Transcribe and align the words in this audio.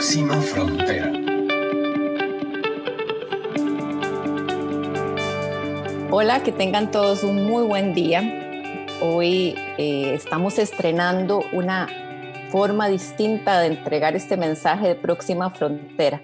Próxima 0.00 0.40
Frontera. 0.40 1.12
Hola, 6.10 6.42
que 6.42 6.52
tengan 6.52 6.90
todos 6.90 7.22
un 7.22 7.44
muy 7.44 7.66
buen 7.66 7.92
día. 7.92 8.22
Hoy 9.02 9.54
eh, 9.76 10.14
estamos 10.14 10.58
estrenando 10.58 11.42
una 11.52 11.86
forma 12.50 12.88
distinta 12.88 13.60
de 13.60 13.66
entregar 13.66 14.16
este 14.16 14.38
mensaje 14.38 14.88
de 14.88 14.94
Próxima 14.94 15.50
Frontera. 15.50 16.22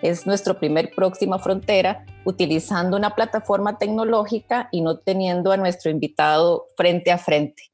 Es 0.00 0.26
nuestro 0.26 0.58
primer 0.58 0.94
Próxima 0.94 1.38
Frontera 1.38 2.06
utilizando 2.24 2.96
una 2.96 3.14
plataforma 3.14 3.76
tecnológica 3.76 4.70
y 4.72 4.80
no 4.80 5.00
teniendo 5.00 5.52
a 5.52 5.58
nuestro 5.58 5.90
invitado 5.90 6.68
frente 6.78 7.12
a 7.12 7.18
frente. 7.18 7.64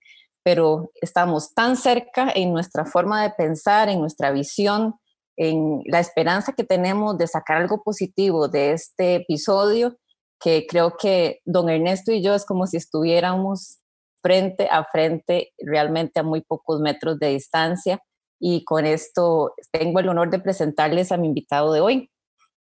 Pero 0.43 0.91
estamos 1.01 1.55
tan 1.55 1.77
cerca 1.77 2.33
en 2.35 2.53
nuestra 2.53 2.85
forma 2.85 3.23
de 3.23 3.31
pensar, 3.31 3.89
en 3.89 4.01
nuestra 4.01 4.33
visión, 4.33 4.97
en 5.37 5.83
la 5.87 6.01
esperanza 6.01 6.53
que 6.53 6.65
tenemos 6.65 7.19
de 7.19 7.27
sacar 7.27 7.59
algo 7.59 7.83
positivo 7.83 8.49
de 8.49 8.73
este 8.73 9.17
episodio, 9.17 9.97
que 10.41 10.67
creo 10.67 10.97
que 10.97 11.41
don 11.45 11.69
Ernesto 11.69 12.13
y 12.13 12.23
yo 12.23 12.35
es 12.35 12.45
como 12.45 12.67
si 12.67 12.77
estuviéramos 12.77 13.79
frente 14.23 14.69
a 14.71 14.85
frente, 14.85 15.53
realmente 15.59 16.21
a 16.21 16.23
muy 16.23 16.41
pocos 16.41 16.81
metros 16.81 17.19
de 17.19 17.29
distancia. 17.29 18.03
Y 18.41 18.65
con 18.65 18.87
esto 18.87 19.55
tengo 19.71 20.01
el 20.01 20.09
honor 20.09 20.31
de 20.31 20.39
presentarles 20.39 21.13
a 21.13 21.17
mi 21.17 21.29
invitado 21.29 21.73
de 21.73 21.81
hoy, 21.81 22.11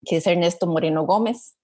que 0.04 0.18
es 0.18 0.26
Ernesto 0.26 0.66
Moreno 0.66 1.06
Gómez. 1.06 1.56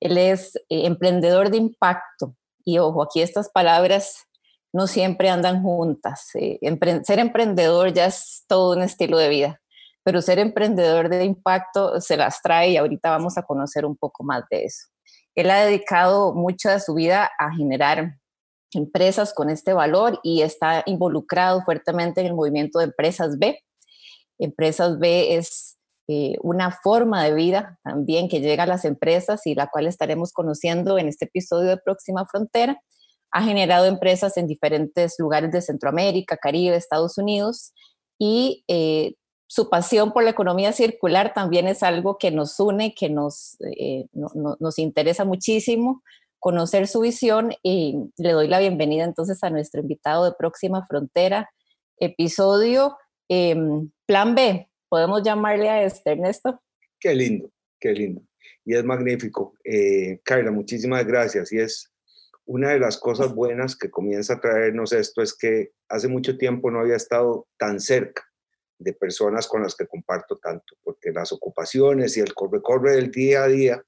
Él 0.00 0.18
es 0.18 0.56
eh, 0.56 0.86
emprendedor 0.86 1.50
de 1.50 1.58
impacto. 1.58 2.36
Y 2.64 2.78
ojo, 2.78 3.02
aquí 3.02 3.22
estas 3.22 3.50
palabras 3.50 4.26
no 4.72 4.86
siempre 4.86 5.28
andan 5.28 5.62
juntas. 5.62 6.30
Eh, 6.34 6.58
ser 7.04 7.18
emprendedor 7.18 7.92
ya 7.92 8.06
es 8.06 8.44
todo 8.48 8.76
un 8.76 8.82
estilo 8.82 9.18
de 9.18 9.28
vida, 9.28 9.61
pero 10.04 10.22
ser 10.22 10.38
emprendedor 10.38 11.08
de 11.08 11.24
impacto 11.24 12.00
se 12.00 12.16
las 12.16 12.40
trae 12.42 12.70
y 12.70 12.76
ahorita 12.76 13.10
vamos 13.10 13.38
a 13.38 13.42
conocer 13.42 13.86
un 13.86 13.96
poco 13.96 14.24
más 14.24 14.44
de 14.50 14.64
eso. 14.64 14.88
Él 15.34 15.50
ha 15.50 15.64
dedicado 15.64 16.34
mucha 16.34 16.72
de 16.72 16.80
su 16.80 16.94
vida 16.94 17.30
a 17.38 17.54
generar 17.54 18.18
empresas 18.74 19.32
con 19.34 19.50
este 19.50 19.72
valor 19.72 20.18
y 20.22 20.42
está 20.42 20.82
involucrado 20.86 21.62
fuertemente 21.62 22.20
en 22.20 22.28
el 22.28 22.34
movimiento 22.34 22.78
de 22.78 22.86
Empresas 22.86 23.38
B. 23.38 23.60
Empresas 24.38 24.98
B 24.98 25.36
es 25.36 25.78
eh, 26.08 26.36
una 26.42 26.70
forma 26.70 27.22
de 27.24 27.34
vida 27.34 27.78
también 27.84 28.28
que 28.28 28.40
llega 28.40 28.64
a 28.64 28.66
las 28.66 28.84
empresas 28.84 29.46
y 29.46 29.54
la 29.54 29.68
cual 29.68 29.86
estaremos 29.86 30.32
conociendo 30.32 30.98
en 30.98 31.08
este 31.08 31.26
episodio 31.26 31.68
de 31.70 31.76
Próxima 31.76 32.26
Frontera. 32.26 32.80
Ha 33.30 33.42
generado 33.42 33.86
empresas 33.86 34.36
en 34.36 34.46
diferentes 34.46 35.14
lugares 35.18 35.52
de 35.52 35.62
Centroamérica, 35.62 36.36
Caribe, 36.36 36.76
Estados 36.76 37.18
Unidos 37.18 37.72
y 38.18 38.64
eh, 38.68 39.14
su 39.52 39.68
pasión 39.68 40.14
por 40.14 40.24
la 40.24 40.30
economía 40.30 40.72
circular 40.72 41.34
también 41.34 41.68
es 41.68 41.82
algo 41.82 42.16
que 42.16 42.30
nos 42.30 42.58
une, 42.58 42.94
que 42.94 43.10
nos, 43.10 43.58
eh, 43.76 44.06
nos 44.14 44.78
interesa 44.78 45.26
muchísimo 45.26 46.02
conocer 46.38 46.88
su 46.88 47.00
visión 47.00 47.52
y 47.62 47.98
le 48.16 48.32
doy 48.32 48.48
la 48.48 48.60
bienvenida 48.60 49.04
entonces 49.04 49.44
a 49.44 49.50
nuestro 49.50 49.82
invitado 49.82 50.24
de 50.24 50.32
Próxima 50.38 50.86
Frontera, 50.86 51.50
episodio 51.98 52.96
em, 53.28 53.90
Plan 54.06 54.34
B. 54.34 54.70
¿Podemos 54.88 55.22
llamarle 55.22 55.68
a 55.68 55.84
este, 55.84 56.12
Ernesto? 56.12 56.62
Qué 56.98 57.14
lindo, 57.14 57.50
qué 57.78 57.92
lindo. 57.92 58.22
Y 58.64 58.74
es 58.74 58.84
magnífico. 58.84 59.52
Eh, 59.64 60.18
Carla, 60.24 60.50
muchísimas 60.50 61.04
gracias. 61.04 61.52
Y 61.52 61.58
es 61.58 61.92
una 62.46 62.70
de 62.70 62.80
las 62.80 62.96
cosas 62.96 63.34
buenas 63.34 63.76
que 63.76 63.90
comienza 63.90 64.32
a 64.32 64.40
traernos 64.40 64.94
esto 64.94 65.20
es 65.20 65.36
que 65.36 65.72
hace 65.90 66.08
mucho 66.08 66.38
tiempo 66.38 66.70
no 66.70 66.80
había 66.80 66.96
estado 66.96 67.46
tan 67.58 67.80
cerca 67.80 68.31
de 68.82 68.92
personas 68.92 69.46
con 69.46 69.62
las 69.62 69.74
que 69.74 69.86
comparto 69.86 70.38
tanto, 70.38 70.76
porque 70.82 71.12
las 71.12 71.32
ocupaciones 71.32 72.16
y 72.16 72.20
el 72.20 72.34
corre-corre 72.34 72.96
del 72.96 73.10
día 73.10 73.44
a 73.44 73.48
día, 73.48 73.84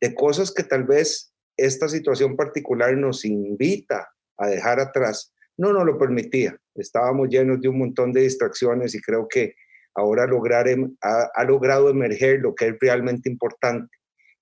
de 0.00 0.14
cosas 0.14 0.52
que 0.52 0.62
tal 0.62 0.84
vez 0.84 1.32
esta 1.56 1.88
situación 1.88 2.36
particular 2.36 2.96
nos 2.96 3.24
invita 3.24 4.08
a 4.36 4.48
dejar 4.48 4.80
atrás, 4.80 5.32
no 5.56 5.72
nos 5.72 5.84
lo 5.86 5.98
permitía. 5.98 6.58
Estábamos 6.74 7.28
llenos 7.28 7.60
de 7.60 7.68
un 7.68 7.78
montón 7.78 8.12
de 8.12 8.22
distracciones 8.22 8.94
y 8.94 9.00
creo 9.00 9.26
que 9.28 9.54
ahora 9.94 10.26
lograr, 10.26 10.68
em, 10.68 10.94
ha, 11.00 11.44
logrado 11.44 11.88
emerger 11.88 12.40
lo 12.40 12.54
que 12.54 12.68
es 12.68 12.76
realmente 12.80 13.30
importante. 13.30 13.96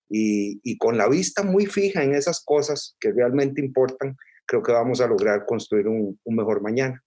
Y, 0.09 0.77
con 0.79 0.99
la 0.99 1.09
vista 1.09 1.43
muy 1.43 1.67
fija 1.67 2.03
en 2.03 2.15
esas 2.15 2.45
cosas 2.45 2.97
que 3.01 3.13
realmente 3.13 3.61
importan, 3.61 4.17
creo 4.47 4.63
que 4.63 4.73
vamos 4.73 5.01
a 5.01 5.07
lograr 5.07 5.47
construir 5.47 5.89
un, 5.89 6.19
mejor 6.27 6.61
mañana. 6.61 7.03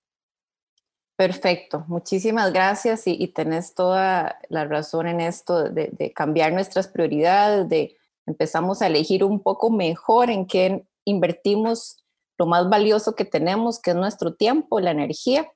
Perfecto, 1.18 1.84
muchísimas 1.88 2.54
gracias 2.54 3.08
y, 3.08 3.28
tenés 3.30 3.74
toda 3.74 4.40
la 4.50 4.66
razón 4.66 5.08
en 5.08 5.20
esto 5.20 5.64
de, 5.64 5.90
de 5.92 6.14
cambiar 6.14 6.54
nuestras 6.54 6.88
prioridades, 6.88 7.68
de, 7.68 7.98
empezamos 8.28 8.84
a 8.84 8.88
elegir 8.88 9.24
un 9.24 9.42
poco 9.42 9.72
mejor 9.72 10.30
en 10.30 10.46
qué 10.46 10.86
invertimos 11.06 12.04
lo 12.38 12.46
más 12.46 12.70
valioso 12.70 13.16
que 13.16 13.26
tenemos, 13.26 13.80
que 13.80 13.92
es 13.92 13.96
nuestro 13.96 14.36
tiempo, 14.36 14.80
la 14.80 14.92
energía. 14.92 15.52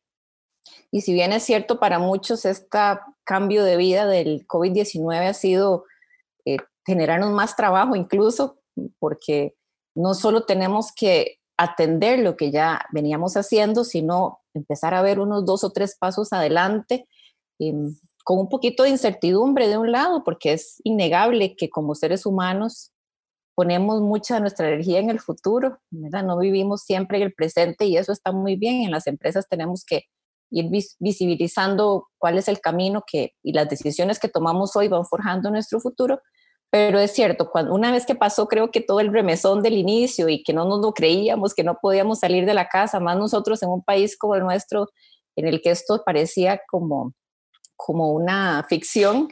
Y 0.90 1.02
si 1.02 1.14
bien 1.14 1.34
es 1.34 1.44
cierto 1.44 1.80
para 1.80 2.00
muchos 2.00 2.46
este 2.46 2.80
cambio 3.24 3.64
de 3.64 3.78
vida 3.78 4.08
del 4.08 4.48
COVID-19 4.48 5.28
ha 5.28 5.34
sido 5.34 5.86
eh, 6.46 6.58
generarnos 6.86 7.32
más 7.32 7.56
trabajo 7.56 7.96
incluso, 7.96 8.58
porque 8.98 9.56
no 9.94 10.14
solo 10.14 10.46
tenemos 10.46 10.92
que 10.92 11.41
atender 11.64 12.20
lo 12.20 12.36
que 12.36 12.52
ya 12.52 12.82
veníamos 12.92 13.38
haciendo, 13.38 13.84
sino 13.84 14.40
empezar 14.54 14.94
a 14.94 15.02
ver 15.02 15.20
unos 15.20 15.46
dos 15.46 15.64
o 15.64 15.72
tres 15.72 15.96
pasos 15.98 16.34
adelante. 16.34 17.08
Con 18.24 18.40
un 18.40 18.50
poquito 18.50 18.84
de 18.84 18.90
incertidumbre 18.90 19.68
de 19.68 19.78
un 19.78 19.92
lado, 19.92 20.24
porque 20.24 20.54
es 20.54 20.82
innegable 20.84 21.56
que 21.56 21.70
como 21.70 21.94
seres 21.94 22.26
humanos 22.26 22.92
ponemos 23.54 24.02
mucha 24.02 24.40
nuestra 24.40 24.68
energía 24.68 25.00
en 25.00 25.12
el 25.12 25.20
futuro, 25.20 25.78
¿verdad? 25.92 26.24
no 26.24 26.40
vivimos 26.40 26.82
siempre 26.82 27.18
en 27.18 27.24
el 27.24 27.34
presente 27.34 27.86
y 27.86 27.98
eso 27.98 28.12
está 28.12 28.32
muy 28.32 28.56
bien. 28.56 28.84
En 28.84 28.92
las 28.92 29.06
empresas 29.06 29.48
tenemos 29.48 29.86
que 29.86 30.06
ir 30.50 30.70
visibilizando 31.00 32.08
cuál 32.18 32.40
es 32.40 32.48
el 32.48 32.60
camino 32.60 33.04
que, 33.06 33.34
y 33.44 33.54
las 33.54 33.70
decisiones 33.70 34.20
que 34.20 34.30
tomamos 34.30 34.76
hoy 34.76 34.88
van 34.88 35.06
forjando 35.06 35.52
nuestro 35.52 35.80
futuro. 35.80 36.20
Pero 36.72 37.00
es 37.00 37.12
cierto, 37.12 37.52
cuando, 37.52 37.74
una 37.74 37.92
vez 37.92 38.06
que 38.06 38.16
pasó, 38.16 38.48
creo 38.48 38.72
que 38.72 38.82
todo 38.82 39.02
el 39.02 39.12
remesón 39.12 39.62
del 39.62 39.74
inicio 39.74 40.30
y 40.30 40.42
que 40.42 40.54
no 40.54 40.66
nos 40.66 40.80
lo 40.80 40.94
creíamos, 40.94 41.54
que 41.54 41.64
no 41.64 41.78
podíamos 41.82 42.20
salir 42.20 42.46
de 42.46 42.54
la 42.54 42.70
casa, 42.70 43.00
más 43.00 43.18
nosotros 43.18 43.62
en 43.62 43.70
un 43.70 43.84
país 43.84 44.18
como 44.18 44.36
el 44.36 44.44
nuestro, 44.44 44.88
en 45.36 45.48
el 45.48 45.62
que 45.62 45.72
esto 45.72 46.02
parecía 46.06 46.62
como 46.70 47.14
como 47.86 48.12
una 48.12 48.64
ficción. 48.70 49.30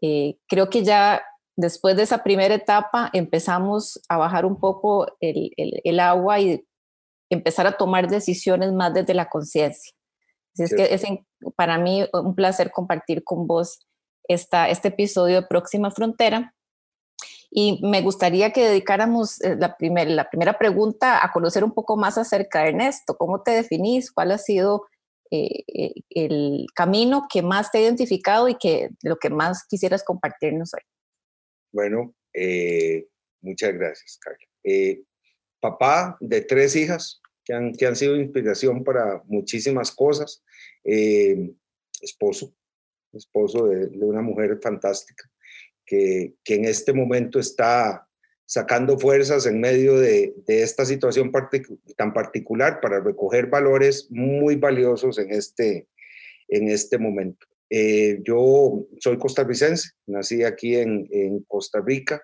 Eh, 0.00 0.36
creo 0.48 0.70
que 0.70 0.84
ya 0.84 1.22
después 1.56 1.96
de 1.96 2.04
esa 2.04 2.22
primera 2.22 2.54
etapa 2.54 3.10
empezamos 3.12 4.00
a 4.08 4.16
bajar 4.16 4.46
un 4.46 4.58
poco 4.58 5.06
el, 5.20 5.50
el, 5.56 6.00
agua 6.00 6.40
y 6.40 6.64
empezar 7.28 7.66
a 7.66 7.76
tomar 7.76 8.08
decisiones 8.08 8.72
más 8.72 8.94
desde 8.94 9.14
la 9.14 9.28
conciencia. 9.28 9.92
Así 10.54 10.64
es 10.64 10.74
que 10.74 10.94
es 10.94 11.04
para 11.56 11.78
mí 11.78 12.06
un 12.12 12.34
placer 12.34 12.70
compartir 12.70 13.22
con 13.24 13.46
vos 13.46 13.86
esta, 14.28 14.68
este 14.68 14.88
episodio 14.88 15.42
de 15.42 15.46
Próxima 15.46 15.90
Frontera. 15.90 16.54
Y 17.50 17.80
me 17.82 18.00
gustaría 18.00 18.52
que 18.52 18.64
dedicáramos 18.64 19.40
eh, 19.42 19.56
la, 19.58 19.76
primer, 19.76 20.08
la 20.10 20.30
primera 20.30 20.58
pregunta 20.58 21.24
a 21.24 21.32
conocer 21.32 21.64
un 21.64 21.72
poco 21.72 21.96
más 21.96 22.16
acerca 22.16 22.62
de 22.62 22.68
Ernesto. 22.68 23.16
¿Cómo 23.16 23.42
te 23.42 23.50
definís? 23.50 24.12
¿Cuál 24.12 24.30
ha 24.30 24.38
sido 24.38 24.84
eh, 25.32 25.62
eh, 25.68 25.94
el 26.10 26.66
camino 26.74 27.28
que 27.32 27.40
más 27.40 27.70
te 27.70 27.78
ha 27.78 27.82
identificado 27.82 28.48
y 28.48 28.56
que 28.56 28.90
lo 29.04 29.16
que 29.16 29.30
más 29.30 29.64
quisieras 29.68 30.02
compartirnos 30.02 30.74
hoy. 30.74 30.80
Bueno, 31.72 32.16
eh, 32.34 33.06
muchas 33.40 33.72
gracias, 33.74 34.18
Carla. 34.18 34.44
papá 35.60 36.16
de 36.18 36.40
tres 36.40 36.74
hijas 36.74 37.20
que 37.44 37.52
han, 37.52 37.72
que 37.74 37.86
han 37.86 37.94
sido 37.94 38.16
inspiración 38.16 38.82
para 38.82 39.22
muchísimas 39.26 39.92
cosas. 39.92 40.42
esposo, 40.82 42.52
esposo 43.12 43.68
de, 43.68 43.86
una 44.04 44.22
mujer 44.22 44.58
fantástica 44.60 45.29
que, 45.90 46.54
en 46.54 46.64
este 46.64 46.92
momento 46.92 47.40
está 47.40 48.06
sacando 48.46 48.98
fuerzas 48.98 49.46
en 49.46 49.60
medio 49.60 49.98
de, 49.98 50.34
esta 50.46 50.84
situación 50.84 51.32
tan 51.96 52.12
particular 52.12 52.80
para 52.80 53.00
recoger 53.00 53.46
valores 53.46 54.08
muy 54.10 54.56
valiosos 54.56 55.18
en 55.18 55.30
este, 55.32 55.88
en 56.48 56.68
este 56.68 56.98
momento. 56.98 57.46
Eh, 57.70 58.20
yo 58.24 58.86
soy 58.98 59.18
costarricense, 59.18 59.90
nací 60.06 60.42
aquí 60.42 60.76
en, 60.76 61.08
Costa 61.46 61.80
Rica 61.84 62.20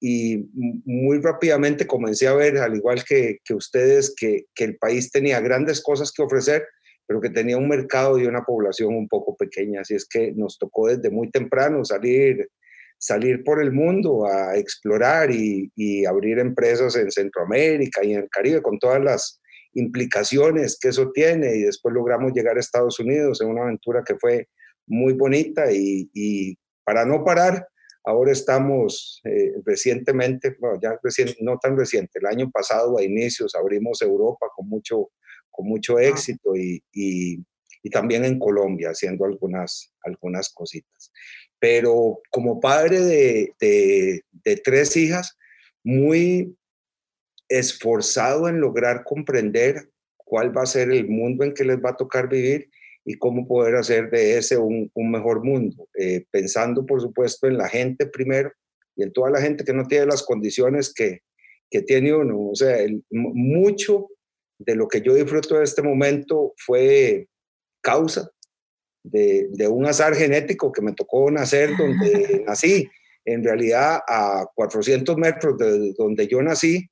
y 0.00 0.48
muy 0.84 1.20
rápidamente 1.20 1.86
comencé 1.86 2.26
a 2.28 2.34
ver, 2.34 2.58
al 2.58 2.76
igual 2.76 3.04
que, 3.04 3.38
ustedes, 3.54 4.14
que, 4.14 4.46
que, 4.54 4.64
el 4.64 4.76
país 4.76 5.10
tenía 5.10 5.40
grandes 5.40 5.82
cosas 5.82 6.12
que 6.12 6.22
ofrecer, 6.22 6.66
pero 7.06 7.20
que 7.20 7.30
tenía 7.30 7.56
un 7.56 7.68
mercado 7.68 8.18
y 8.18 8.26
una 8.26 8.42
población 8.42 8.94
un 8.94 9.08
poco 9.08 9.36
pequeña. 9.36 9.82
Así 9.82 9.94
es 9.94 10.06
que 10.06 10.32
nos 10.32 10.58
tocó 10.58 10.88
desde 10.88 11.10
muy 11.10 11.30
temprano 11.30 11.84
salir 11.84 12.48
salir 13.02 13.42
por 13.42 13.60
el 13.60 13.72
mundo 13.72 14.26
a 14.26 14.56
explorar 14.56 15.32
y, 15.32 15.72
abrir 16.06 16.38
empresas 16.38 16.94
en 16.94 17.10
Centroamérica 17.10 18.04
y 18.04 18.12
en 18.12 18.20
el 18.20 18.28
Caribe 18.30 18.62
con 18.62 18.78
todas 18.78 19.02
las 19.02 19.40
implicaciones 19.74 20.78
que 20.80 20.88
eso 20.90 21.10
tiene 21.12 21.56
y 21.56 21.62
después 21.62 21.92
logramos 21.92 22.32
llegar 22.32 22.56
a 22.56 22.60
Estados 22.60 23.00
Unidos 23.00 23.40
en 23.40 23.48
una 23.48 23.62
aventura 23.62 24.04
que 24.06 24.14
fue 24.20 24.48
muy 24.86 25.14
bonita 25.14 25.64
y, 25.72 26.56
para 26.84 27.04
no 27.04 27.24
parar, 27.24 27.66
ahora 28.04 28.30
estamos 28.30 29.20
eh, 29.24 29.52
recientemente, 29.64 30.56
bueno, 30.60 30.78
ya 30.80 30.96
no 31.40 31.58
tan 31.58 31.76
reciente, 31.76 32.20
el 32.20 32.26
año 32.26 32.50
pasado 32.52 32.98
a 32.98 33.02
inicios 33.02 33.56
abrimos 33.56 34.00
Europa 34.02 34.46
con 34.54 34.68
mucho, 34.68 35.10
con 35.50 35.66
mucho 35.66 35.98
éxito 35.98 36.54
y, 36.54 36.80
y, 36.92 37.44
también 37.90 38.24
en 38.24 38.38
Colombia 38.38 38.90
haciendo 38.90 39.24
algunas, 39.24 39.92
algunas 40.04 40.52
cositas. 40.54 41.10
Pero 41.62 42.20
como 42.30 42.58
padre 42.58 42.98
de, 42.98 43.54
de, 43.60 44.56
tres 44.64 44.96
hijas, 44.96 45.38
muy 45.84 46.56
esforzado 47.48 48.48
en 48.48 48.60
lograr 48.60 49.04
comprender 49.04 49.88
cuál 50.16 50.56
va 50.56 50.62
a 50.62 50.66
ser 50.66 50.90
el 50.90 51.08
mundo 51.08 51.44
en 51.44 51.54
que 51.54 51.64
les 51.64 51.76
va 51.76 51.90
a 51.90 51.96
tocar 51.96 52.28
vivir 52.28 52.68
y 53.04 53.16
cómo 53.16 53.46
poder 53.46 53.76
hacer 53.76 54.10
de 54.10 54.38
ese 54.38 54.58
un, 54.58 54.90
mejor 54.96 55.44
mundo, 55.44 55.88
eh, 55.94 56.24
pensando 56.32 56.84
por 56.84 57.00
supuesto 57.00 57.46
en 57.46 57.56
la 57.58 57.68
gente 57.68 58.06
primero 58.06 58.50
y 58.96 59.04
en 59.04 59.12
toda 59.12 59.30
la 59.30 59.40
gente 59.40 59.62
que 59.62 59.72
no 59.72 59.86
tiene 59.86 60.06
las 60.06 60.24
condiciones 60.24 60.92
que, 60.92 61.20
que 61.70 61.82
tiene 61.82 62.12
uno. 62.12 62.50
O 62.50 62.56
sea, 62.56 62.76
mucho 63.10 64.08
de 64.58 64.74
lo 64.74 64.88
que 64.88 65.00
yo 65.00 65.14
disfruto 65.14 65.58
de 65.58 65.64
este 65.64 65.82
momento 65.82 66.54
fue 66.56 67.28
causa 67.80 68.32
de, 69.02 69.48
de, 69.50 69.68
un 69.68 69.86
azar 69.86 70.14
genético 70.14 70.70
que 70.72 70.82
me 70.82 70.92
tocó 70.92 71.30
nacer 71.30 71.76
donde 71.76 72.44
nací. 72.46 72.88
En 73.24 73.44
realidad, 73.44 74.00
a 74.08 74.46
400 74.54 75.16
metros 75.16 75.56
de 75.56 75.92
donde 75.96 76.26
yo 76.26 76.42
nací, 76.42 76.88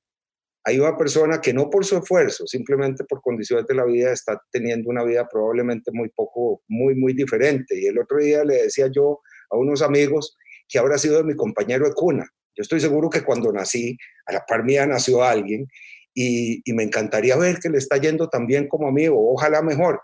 hay 0.65 0.79
una 0.79 0.97
persona 0.97 1.41
que 1.41 1.53
no 1.53 1.71
por 1.71 1.85
su 1.85 1.97
esfuerzo, 1.97 2.47
simplemente 2.47 3.05
por 3.05 3.23
condiciones 3.23 3.67
de 3.67 3.75
la 3.75 3.85
vida, 3.85 4.13
está 4.13 4.41
teniendo 4.53 4.91
una 4.91 5.03
vida 5.05 5.27
probablemente 5.29 5.91
muy 5.93 6.11
poco, 6.11 6.63
muy, 6.69 6.95
muy 6.95 7.15
diferente. 7.15 7.81
Y 7.81 7.87
el 7.87 7.99
otro 7.99 8.19
día 8.19 8.45
le 8.45 8.63
decía 8.63 8.89
yo 8.95 9.21
a 9.51 9.57
unos 9.57 9.83
amigos 9.83 10.37
que 10.69 10.79
habrá 10.79 10.99
sido 10.99 11.25
mi 11.25 11.35
compañero 11.35 11.87
de 11.87 11.95
cuna. 11.95 12.29
Yo 12.55 12.63
estoy 12.63 12.81
seguro 12.81 13.09
que 13.09 13.23
cuando 13.23 13.53
nací, 13.53 13.97
a 14.27 14.33
la 14.33 14.45
par 14.47 14.65
mía 14.65 14.87
nació 14.87 15.25
alguien 15.25 15.67
y, 16.15 16.63
me 16.75 16.83
encantaría 16.83 17.37
ver 17.37 17.59
que 17.59 17.71
le 17.71 17.79
está 17.79 17.97
yendo 17.97 18.29
tan 18.29 18.47
bien 18.47 18.69
como 18.69 18.89
a 18.89 18.93
mí, 18.93 19.09
o 19.09 19.17
ojalá 19.17 19.63
mejor, 19.63 20.01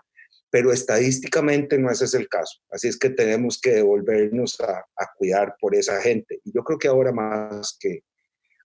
pero 0.49 0.71
estadísticamente 0.71 1.77
no 1.77 1.91
ese 1.91 2.05
es 2.05 2.13
el 2.13 2.27
caso. 2.29 2.59
Así 2.71 2.87
es 2.87 2.97
que 2.97 3.09
tenemos 3.09 3.59
que 3.59 3.71
devolvernos 3.71 4.59
a, 4.61 4.79
a 4.79 5.13
cuidar 5.17 5.55
por 5.59 5.75
esa 5.75 6.01
gente. 6.01 6.39
Y 6.43 6.53
yo 6.53 6.63
creo 6.63 6.79
que 6.79 6.87
ahora 6.87 7.11
más 7.11 7.77
que, 7.79 8.03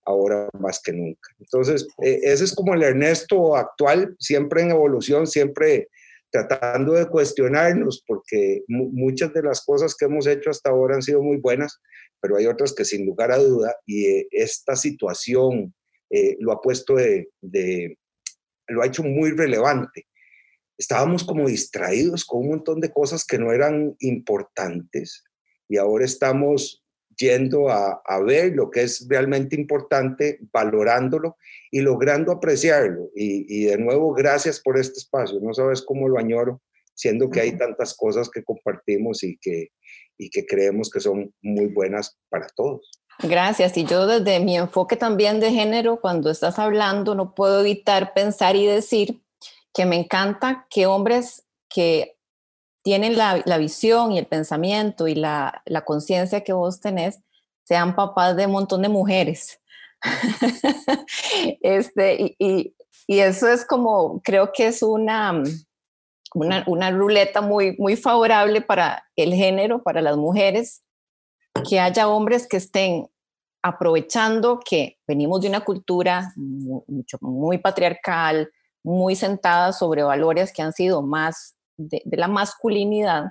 ahora 0.04 0.48
más 0.58 0.80
que 0.82 0.92
nunca. 0.92 1.30
Entonces, 1.38 1.86
e, 2.02 2.20
ese 2.22 2.44
es 2.44 2.54
como 2.54 2.74
el 2.74 2.82
Ernesto 2.82 3.56
actual, 3.56 4.14
siempre 4.18 4.62
en 4.62 4.70
evolución, 4.70 5.26
siempre 5.26 5.88
tratando 6.30 6.94
de 6.94 7.08
cuestionarnos, 7.08 8.02
porque 8.06 8.62
muchas 8.66 9.34
de 9.34 9.42
las 9.42 9.62
cosas 9.64 9.94
que 9.94 10.06
hemos 10.06 10.26
hecho 10.26 10.50
hasta 10.50 10.70
ahora 10.70 10.94
han 10.94 11.02
sido 11.02 11.22
muy 11.22 11.36
buenas, 11.36 11.78
pero 12.20 12.36
hay 12.36 12.46
otras 12.46 12.72
que 12.74 12.86
sin 12.86 13.04
lugar 13.04 13.30
a 13.32 13.36
duda, 13.36 13.76
y 13.84 14.06
eh, 14.06 14.28
esta 14.30 14.74
situación 14.74 15.74
eh, 16.08 16.36
lo 16.40 16.52
ha 16.52 16.60
puesto 16.60 16.94
de, 16.94 17.28
de, 17.42 17.98
lo 18.68 18.82
ha 18.82 18.86
hecho 18.86 19.02
muy 19.02 19.32
relevante. 19.32 20.06
Estábamos 20.82 21.22
como 21.22 21.46
distraídos 21.46 22.24
con 22.24 22.40
un 22.40 22.48
montón 22.48 22.80
de 22.80 22.90
cosas 22.90 23.24
que 23.24 23.38
no 23.38 23.52
eran 23.52 23.94
importantes 24.00 25.22
y 25.68 25.76
ahora 25.76 26.04
estamos 26.04 26.84
yendo 27.16 27.68
a, 27.68 28.02
ver 28.26 28.56
lo 28.56 28.68
que 28.68 28.82
es 28.82 29.06
realmente 29.08 29.54
importante, 29.54 30.40
valorándolo 30.52 31.36
y 31.70 31.82
logrando 31.82 32.32
apreciarlo. 32.32 33.10
Y, 33.14 33.66
de 33.66 33.78
nuevo, 33.78 34.12
gracias 34.12 34.58
por 34.58 34.76
este 34.76 34.98
espacio. 34.98 35.38
No 35.40 35.54
sabes 35.54 35.82
cómo 35.82 36.08
lo 36.08 36.18
añoro, 36.18 36.60
siendo 36.94 37.30
que 37.30 37.42
hay 37.42 37.56
tantas 37.56 37.94
cosas 37.94 38.28
que 38.28 38.42
compartimos 38.42 39.22
y 39.22 39.38
que, 39.40 39.68
y 40.18 40.30
que 40.30 40.44
creemos 40.44 40.90
que 40.90 40.98
son 40.98 41.32
muy 41.42 41.66
buenas 41.66 42.18
para 42.28 42.48
todos. 42.56 42.90
Gracias. 43.22 43.76
Y 43.76 43.84
yo 43.84 44.08
desde 44.08 44.40
mi 44.40 44.56
enfoque 44.56 44.96
también 44.96 45.38
de 45.38 45.52
género, 45.52 46.00
cuando 46.00 46.28
estás 46.28 46.58
hablando, 46.58 47.14
no 47.14 47.36
puedo 47.36 47.60
evitar 47.60 48.14
pensar 48.14 48.56
y 48.56 48.66
decir 48.66 49.22
que 49.72 49.86
me 49.86 49.96
encanta 49.96 50.66
que 50.68 50.86
hombres 50.86 51.44
que 51.68 52.16
tienen 52.82 53.16
la, 53.16 53.58
visión 53.58 54.12
y 54.12 54.18
el 54.18 54.26
pensamiento 54.26 55.06
y 55.08 55.14
la, 55.14 55.62
conciencia 55.84 56.42
que 56.42 56.52
vos 56.52 56.80
tenés, 56.80 57.20
sean 57.64 57.94
papás 57.94 58.36
de 58.36 58.46
un 58.46 58.52
montón 58.52 58.82
de 58.82 58.88
mujeres. 58.88 59.60
este, 61.60 62.36
y, 62.38 62.74
eso 63.06 63.48
es 63.48 63.64
como, 63.64 64.20
creo 64.22 64.52
que 64.52 64.68
es 64.68 64.82
una, 64.82 65.42
una, 66.34 66.90
ruleta 66.90 67.40
muy, 67.40 67.76
muy 67.78 67.96
favorable 67.96 68.62
para 68.62 69.04
el 69.16 69.34
género, 69.34 69.82
para 69.82 70.00
las 70.00 70.16
mujeres, 70.16 70.82
que 71.68 71.78
haya 71.78 72.08
hombres 72.08 72.48
que 72.48 72.56
estén 72.56 73.08
aprovechando 73.62 74.58
que 74.58 74.98
venimos 75.06 75.40
de 75.40 75.48
una 75.48 75.60
cultura 75.60 76.32
mucho, 76.36 77.18
muy 77.20 77.58
patriarcal, 77.58 78.50
muy 78.82 79.16
sentada 79.16 79.72
sobre 79.72 80.02
valores 80.02 80.52
que 80.52 80.62
han 80.62 80.72
sido 80.72 81.02
más 81.02 81.56
de, 81.76 82.02
la 82.04 82.28
masculinidad, 82.28 83.26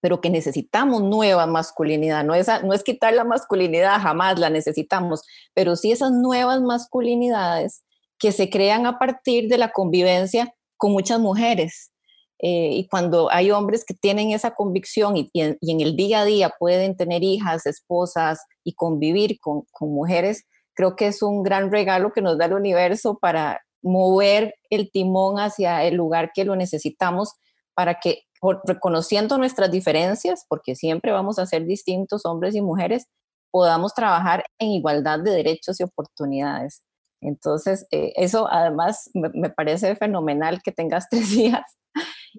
pero 0.00 0.20
que 0.20 0.30
necesitamos 0.30 1.02
nueva 1.02 1.46
masculinidad. 1.46 2.24
No 2.24 2.34
es, 2.34 2.48
no 2.64 2.72
es 2.72 2.82
quitar 2.82 3.14
la 3.14 3.24
masculinidad, 3.24 4.00
jamás 4.00 4.38
la 4.38 4.50
necesitamos, 4.50 5.22
pero 5.54 5.76
sí 5.76 5.92
esas 5.92 6.12
nuevas 6.12 6.60
masculinidades 6.60 7.82
que 8.18 8.32
se 8.32 8.50
crean 8.50 8.86
a 8.86 8.98
partir 8.98 9.48
de 9.48 9.58
la 9.58 9.72
convivencia 9.72 10.54
con 10.76 10.92
muchas 10.92 11.20
mujeres. 11.20 11.90
Eh, 12.42 12.70
y 12.72 12.88
cuando 12.88 13.30
hay 13.30 13.50
hombres 13.50 13.84
que 13.84 13.92
tienen 13.92 14.30
esa 14.30 14.52
convicción 14.52 15.14
y, 15.16 15.30
en, 15.34 15.58
el 15.60 15.94
día 15.94 16.20
a 16.20 16.24
día 16.24 16.54
pueden 16.58 16.96
tener 16.96 17.22
hijas, 17.22 17.66
esposas 17.66 18.40
y 18.64 18.72
convivir 18.74 19.38
con, 19.40 19.64
con 19.70 19.92
mujeres, 19.92 20.46
creo 20.74 20.96
que 20.96 21.08
es 21.08 21.22
un 21.22 21.42
gran 21.42 21.70
regalo 21.70 22.12
que 22.12 22.22
nos 22.22 22.38
da 22.38 22.46
el 22.46 22.54
universo 22.54 23.18
para 23.18 23.60
mover 23.82 24.54
el 24.70 24.90
timón 24.90 25.38
hacia 25.38 25.84
el 25.84 25.94
lugar 25.94 26.32
que 26.34 26.44
lo 26.44 26.56
necesitamos 26.56 27.34
para 27.74 28.00
que, 28.00 28.24
reconociendo 28.64 29.38
nuestras 29.38 29.70
diferencias, 29.70 30.44
porque 30.48 30.74
siempre 30.74 31.12
vamos 31.12 31.38
a 31.38 31.46
ser 31.46 31.64
distintos 31.64 32.24
hombres 32.24 32.54
y 32.54 32.60
mujeres, 32.60 33.06
podamos 33.50 33.94
trabajar 33.94 34.44
en 34.58 34.68
igualdad 34.68 35.20
de 35.20 35.30
derechos 35.30 35.80
y 35.80 35.82
oportunidades. 35.82 36.82
Entonces, 37.20 37.86
eh, 37.90 38.12
eso 38.16 38.48
además 38.50 39.10
me, 39.14 39.50
parece 39.50 39.94
fenomenal 39.96 40.62
que 40.62 40.72
tengas 40.72 41.08
tres 41.10 41.32
hijas 41.32 41.64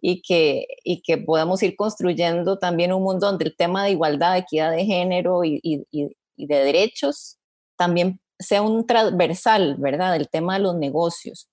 y 0.02 0.22
que, 0.22 0.66
y 0.84 1.02
que 1.02 1.18
podamos 1.18 1.62
ir 1.64 1.76
construyendo 1.76 2.58
también 2.58 2.94
un 2.94 3.04
mundo 3.04 3.28
donde 3.28 3.46
el 3.46 3.56
tema 3.56 3.84
de 3.84 3.92
igualdad, 3.92 4.38
equidad 4.38 4.72
de 4.72 4.86
género 4.86 5.44
y, 5.44 5.86
de 6.38 6.56
derechos 6.64 7.38
también 7.78 8.20
sea 8.42 8.62
un 8.62 8.86
transversal, 8.86 9.76
¿verdad? 9.78 10.16
El 10.16 10.30
tema 10.30 10.56
de 10.56 10.64
los 10.64 10.76
negocios. 10.76 11.50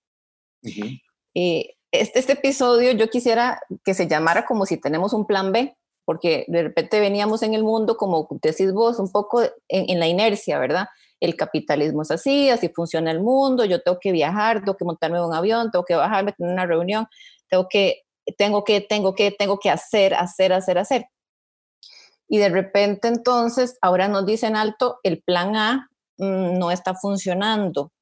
Eh, 1.34 1.74
este, 1.90 2.18
este 2.18 2.32
episodio 2.32 2.92
yo 2.92 3.08
quisiera 3.08 3.60
que 3.84 3.94
se 3.94 4.08
llamara 4.08 4.44
como 4.44 4.66
si 4.66 4.76
tenemos 4.76 5.12
un 5.12 5.26
plan 5.26 5.52
B, 5.52 5.76
porque 6.08 6.46
de 6.48 6.62
repente 6.62 7.00
veníamos 7.00 7.42
en 7.42 7.52
el 7.52 7.62
mundo, 7.62 7.98
como 7.98 8.28
decís 8.42 8.72
vos, 8.72 8.98
un 8.98 9.12
poco 9.12 9.42
en, 9.68 9.98
la 10.00 10.06
inercia, 10.06 10.58
¿verdad? 10.58 10.86
El 11.20 11.36
capitalismo 11.36 12.00
es 12.00 12.10
así, 12.10 12.48
así 12.48 12.70
funciona 12.70 13.10
el 13.10 13.20
mundo, 13.20 13.66
yo 13.66 13.82
tengo 13.82 13.98
que 14.00 14.10
viajar, 14.10 14.60
tengo 14.60 14.74
que 14.74 14.86
montarme 14.86 15.18
en 15.18 15.24
un 15.24 15.34
avión, 15.34 15.70
tengo 15.70 15.84
que 15.84 15.94
bajarme, 15.96 16.32
tener 16.32 16.50
una 16.50 16.64
reunión, 16.64 17.06
tengo 17.50 17.68
que, 17.68 18.04
tengo 18.38 18.64
que, 18.64 18.80
tengo 18.80 19.14
que, 19.14 19.32
tengo 19.32 19.58
que 19.58 19.68
hacer, 19.68 20.14
hacer, 20.14 20.54
hacer, 20.54 20.78
hacer. 20.78 21.06
Y 22.26 22.38
de 22.38 22.48
repente 22.48 23.08
entonces, 23.08 23.76
ahora 23.82 24.08
nos 24.08 24.24
dicen 24.24 24.56
alto, 24.56 25.00
el 25.02 25.22
plan 25.22 25.56
A 25.56 25.87
Mm, 26.18 26.58
no 26.58 26.70
está 26.70 26.94
funcionando. 26.94 27.92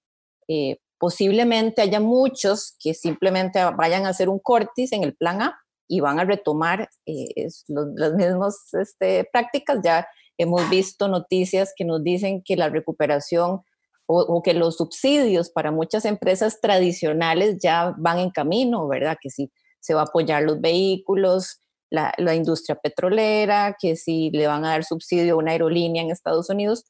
Eh, 0.49 0.79
posiblemente 0.99 1.83
haya 1.83 2.01
muchos 2.01 2.75
que 2.81 2.95
simplemente 2.95 3.63
vayan 3.77 4.07
a 4.07 4.11
hacer 4.11 4.29
un 4.29 4.39
cortis 4.39 4.93
en 4.93 5.05
el 5.05 5.15
plan 5.15 5.43
A 5.43 5.59
y 5.89 6.01
van 6.01 6.19
a 6.19 6.25
retomar 6.25 6.89
eh, 7.05 7.49
las 7.69 8.15
mismas 8.15 8.73
este, 8.75 9.29
prácticas. 9.33 9.81
Ya 9.85 10.09
hemos 10.39 10.69
visto 10.71 11.09
noticias 11.09 11.73
que 11.77 11.85
nos 11.85 12.03
dicen 12.03 12.43
que 12.43 12.57
la 12.57 12.71
recuperación 12.71 13.63
o, 14.09 14.41
que 14.41 14.55
los 14.55 14.77
subsidios 14.77 15.51
para 15.51 15.73
muchas 15.73 16.05
empresas 16.05 16.61
tradicionales 16.61 17.59
ya 17.61 17.93
van 17.99 18.21
en 18.21 18.31
camino, 18.31 18.87
¿verdad? 18.87 19.17
Que 19.21 19.31
si 19.31 19.51
se 19.81 19.95
va 19.95 20.03
a 20.03 20.05
apoyar 20.05 20.45
los 20.45 20.61
vehículos, 20.61 21.61
la, 21.91 22.15
la 22.17 22.37
industria 22.37 22.77
petrolera, 22.77 23.77
que 23.81 23.97
si 23.97 24.31
le 24.31 24.47
van 24.47 24.65
a 24.65 24.71
dar 24.71 24.85
subsidio 24.85 25.35
a 25.35 25.39
una 25.39 25.51
aerolínea 25.51 26.03
en 26.03 26.13
Estados 26.13 26.49
Unidos, 26.51 26.85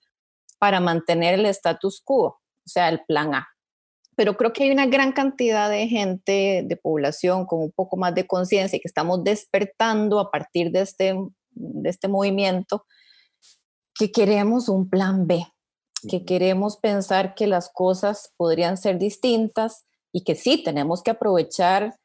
para 0.59 0.81
mantener 0.81 1.35
el 1.35 1.47
status 1.47 2.01
quo, 2.05 2.25
o 2.27 2.41
sea, 2.69 2.89
el 2.89 3.05
plan 3.07 3.35
A. 3.35 3.49
Pero 4.17 4.37
creo 4.37 4.53
que 4.53 4.65
hay 4.65 4.71
una 4.71 4.87
gran 4.87 5.13
cantidad 5.13 5.69
de 5.69 5.89
gente, 5.89 6.63
de 6.65 6.77
población 6.77 7.45
con 7.45 7.61
un 7.61 7.73
poco 7.73 7.97
más 7.97 8.15
de 8.15 8.27
conciencia 8.27 8.77
y 8.77 8.81
que 8.81 8.89
estamos 8.89 9.23
despertando 9.23 10.19
a 10.19 10.31
partir 10.31 10.71
de 10.71 10.81
este, 10.81 11.15
de 11.51 11.91
este 11.91 12.09
movimiento, 12.09 12.87
que 13.95 14.11
queremos 14.11 14.69
un 14.69 14.89
plan 14.89 15.27
B, 15.27 15.47
que 16.09 16.25
queremos 16.25 16.79
pensar 16.79 17.35
que 17.35 17.47
las 17.47 17.71
cosas 17.71 18.33
podrían 18.37 18.79
ser 18.79 18.99
distintas 18.99 19.87
y 20.13 20.25
que 20.25 20.35
sí, 20.35 20.63
tenemos 20.63 21.03
que 21.03 21.11
aprovechar 21.11 21.99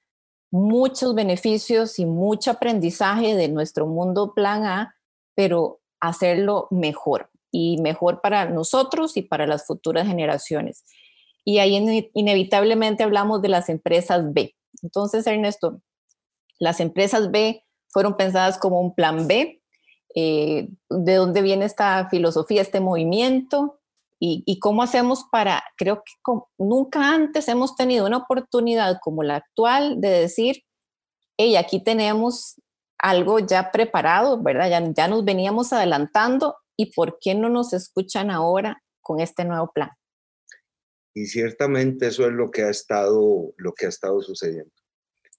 muchos 0.51 1.15
beneficios 1.15 1.97
y 1.97 2.05
mucho 2.05 2.51
aprendizaje 2.51 3.35
de 3.35 3.47
nuestro 3.47 3.87
mundo 3.87 4.33
plan 4.33 4.65
A, 4.65 4.95
pero 5.33 5.79
hacerlo 6.01 6.67
mejor 6.71 7.30
y 7.51 7.81
mejor 7.81 8.21
para 8.21 8.49
nosotros 8.49 9.17
y 9.17 9.21
para 9.21 9.45
las 9.45 9.65
futuras 9.65 10.07
generaciones. 10.07 10.85
Y 11.43 11.59
ahí 11.59 12.09
inevitablemente 12.13 13.03
hablamos 13.03 13.41
de 13.41 13.49
las 13.49 13.69
empresas 13.69 14.33
B. 14.33 14.55
Entonces, 14.83 15.27
Ernesto, 15.27 15.81
las 16.59 16.79
empresas 16.79 17.31
B 17.31 17.65
fueron 17.89 18.15
pensadas 18.15 18.57
como 18.57 18.79
un 18.79 18.95
plan 18.95 19.27
B. 19.27 19.61
Eh, 20.15 20.69
¿De 20.89 21.15
dónde 21.15 21.41
viene 21.41 21.65
esta 21.65 22.07
filosofía, 22.09 22.61
este 22.61 22.79
movimiento? 22.79 23.79
Y, 24.23 24.59
cómo 24.59 24.83
hacemos 24.83 25.25
para, 25.31 25.63
creo 25.77 26.03
que 26.03 26.31
nunca 26.59 27.11
antes 27.11 27.47
hemos 27.47 27.75
tenido 27.75 28.05
una 28.05 28.17
oportunidad 28.17 28.99
como 29.01 29.23
la 29.23 29.37
actual 29.37 29.99
de 29.99 30.09
decir, 30.09 30.63
hey, 31.37 31.55
aquí 31.55 31.83
tenemos 31.83 32.61
algo 32.99 33.39
ya 33.39 33.71
preparado, 33.71 34.39
¿verdad? 34.39 34.69
Ya, 34.69 34.93
ya 34.93 35.07
nos 35.07 35.25
veníamos 35.25 35.73
adelantando 35.73 36.55
y 36.81 36.91
por 36.93 37.19
qué 37.21 37.35
no 37.35 37.47
nos 37.47 37.73
escuchan 37.73 38.31
ahora 38.31 38.81
con 39.01 39.19
este 39.19 39.45
nuevo 39.45 39.71
plan. 39.71 39.91
Y 41.13 41.27
ciertamente 41.27 42.07
eso 42.07 42.25
es 42.25 42.33
lo 42.33 42.49
que 42.49 42.63
ha 42.63 42.71
estado, 42.71 43.53
lo 43.57 43.73
que 43.73 43.85
ha 43.85 43.89
estado 43.89 44.19
sucediendo. 44.21 44.71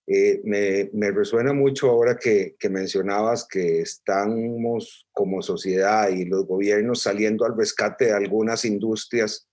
Eh, 0.06 0.40
me, 0.44 0.88
me, 0.92 1.10
resuena 1.10 1.52
mucho 1.52 1.90
ahora 1.90 2.16
que, 2.16 2.54
que, 2.60 2.68
mencionabas 2.68 3.46
que 3.48 3.80
estamos 3.80 5.08
como 5.12 5.42
sociedad 5.42 6.10
y 6.10 6.24
los 6.24 6.46
gobiernos 6.46 7.02
saliendo 7.02 7.44
al 7.44 7.56
rescate 7.56 8.06
de 8.06 8.12
algunas 8.12 8.64
industrias 8.64 9.48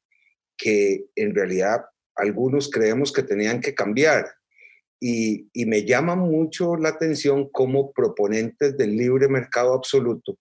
que 0.58 1.05
en 1.15 1.34
realidad 1.34 1.86
algunos 2.15 2.69
creemos 2.69 3.12
que 3.12 3.24
tenían 3.24 3.62
que 3.62 3.74
cambiar. 3.74 4.27
Y, 5.00 5.50
y 5.53 5.65
me 5.65 5.86
llama 5.86 6.15
mucho 6.15 6.75
la 6.75 6.89
atención 6.89 7.50
como 7.50 7.93
proponentes 7.93 8.77
del 8.77 8.96
libre 8.96 9.27
mercado 9.27 9.74
absoluto, 9.74 10.38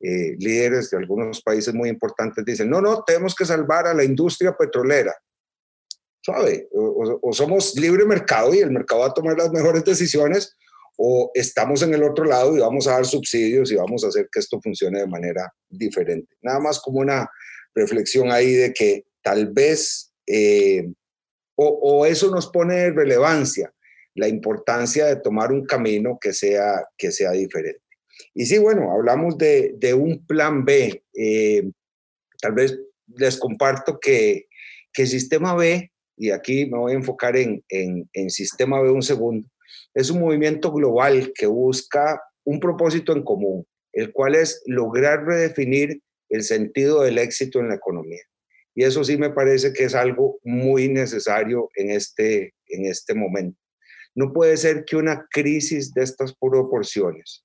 eh, 0.00 0.36
líderes 0.38 0.90
de 0.90 0.98
algunos 0.98 1.40
países 1.42 1.72
muy 1.72 1.88
importantes 1.88 2.44
dicen, 2.44 2.68
no, 2.68 2.80
no, 2.80 3.02
tenemos 3.04 3.34
que 3.34 3.44
salvar 3.44 3.86
a 3.86 3.94
la 3.94 4.04
industria 4.04 4.56
petrolera. 4.56 5.14
¿Sabe? 6.22 6.68
O, 6.72 7.32
somos 7.34 7.74
libre 7.78 8.06
mercado 8.06 8.54
y 8.54 8.58
el 8.58 8.70
mercado 8.70 9.02
va 9.02 9.08
a 9.08 9.14
tomar 9.14 9.36
las 9.36 9.50
mejores 9.50 9.84
decisiones, 9.84 10.56
o 10.96 11.30
estamos 11.34 11.82
en 11.82 11.92
el 11.92 12.02
otro 12.02 12.24
lado 12.24 12.56
y 12.56 12.60
vamos 12.60 12.86
a 12.86 12.92
dar 12.92 13.04
subsidios 13.04 13.70
y 13.70 13.76
vamos 13.76 14.04
a 14.04 14.08
hacer 14.08 14.28
que 14.32 14.38
esto 14.38 14.60
funcione 14.62 15.00
de 15.00 15.06
manera 15.06 15.52
diferente. 15.68 16.34
Nada 16.40 16.60
más 16.60 16.80
como 16.80 17.00
una 17.00 17.28
reflexión 17.74 18.30
ahí 18.30 18.54
de 18.54 18.72
que 18.72 19.04
tal 19.22 19.52
vez, 19.52 20.12
eh, 20.26 20.86
o, 21.56 21.66
o, 21.66 22.06
eso 22.06 22.30
nos 22.30 22.48
pone 22.48 22.84
en 22.84 22.96
relevancia 22.96 23.74
la 24.14 24.28
importancia 24.28 25.06
de 25.06 25.16
tomar 25.16 25.52
un 25.52 25.66
camino 25.66 26.18
que 26.20 26.32
sea, 26.32 26.86
que 26.96 27.10
sea 27.10 27.32
diferente. 27.32 27.83
Y 28.34 28.46
sí, 28.46 28.58
bueno, 28.58 28.90
hablamos 28.90 29.38
de, 29.38 29.94
un 29.96 30.26
plan 30.26 30.64
B. 30.64 31.04
Eh, 31.14 31.70
tal 32.40 32.52
vez 32.52 32.78
les 33.16 33.38
comparto 33.38 33.98
que, 34.00 34.46
el 34.96 35.06
sistema 35.08 35.54
B, 35.54 35.90
y 36.16 36.30
aquí 36.30 36.66
me 36.66 36.78
voy 36.78 36.92
a 36.92 36.96
enfocar 36.96 37.36
en, 37.36 37.64
en, 37.68 38.30
sistema 38.30 38.80
B 38.80 38.90
un 38.90 39.02
segundo, 39.02 39.48
es 39.92 40.10
un 40.10 40.20
movimiento 40.20 40.72
global 40.72 41.32
que 41.34 41.46
busca 41.46 42.20
un 42.44 42.60
propósito 42.60 43.12
en 43.12 43.22
común, 43.22 43.66
el 43.92 44.12
cual 44.12 44.36
es 44.36 44.62
lograr 44.66 45.24
redefinir 45.24 46.00
el 46.28 46.42
sentido 46.42 47.02
del 47.02 47.18
éxito 47.18 47.58
en 47.58 47.68
la 47.68 47.74
economía. 47.74 48.22
Y 48.74 48.84
eso 48.84 49.04
sí 49.04 49.16
me 49.16 49.30
parece 49.30 49.72
que 49.72 49.84
es 49.84 49.94
algo 49.94 50.38
muy 50.42 50.88
necesario 50.88 51.70
en 51.76 51.90
este, 51.90 52.54
en 52.66 52.86
este 52.86 53.14
momento. 53.14 53.58
No 54.14 54.32
puede 54.32 54.56
ser 54.56 54.84
que 54.84 54.96
una 54.96 55.26
crisis 55.30 55.92
de 55.92 56.02
estas 56.02 56.34
proporciones, 56.34 57.43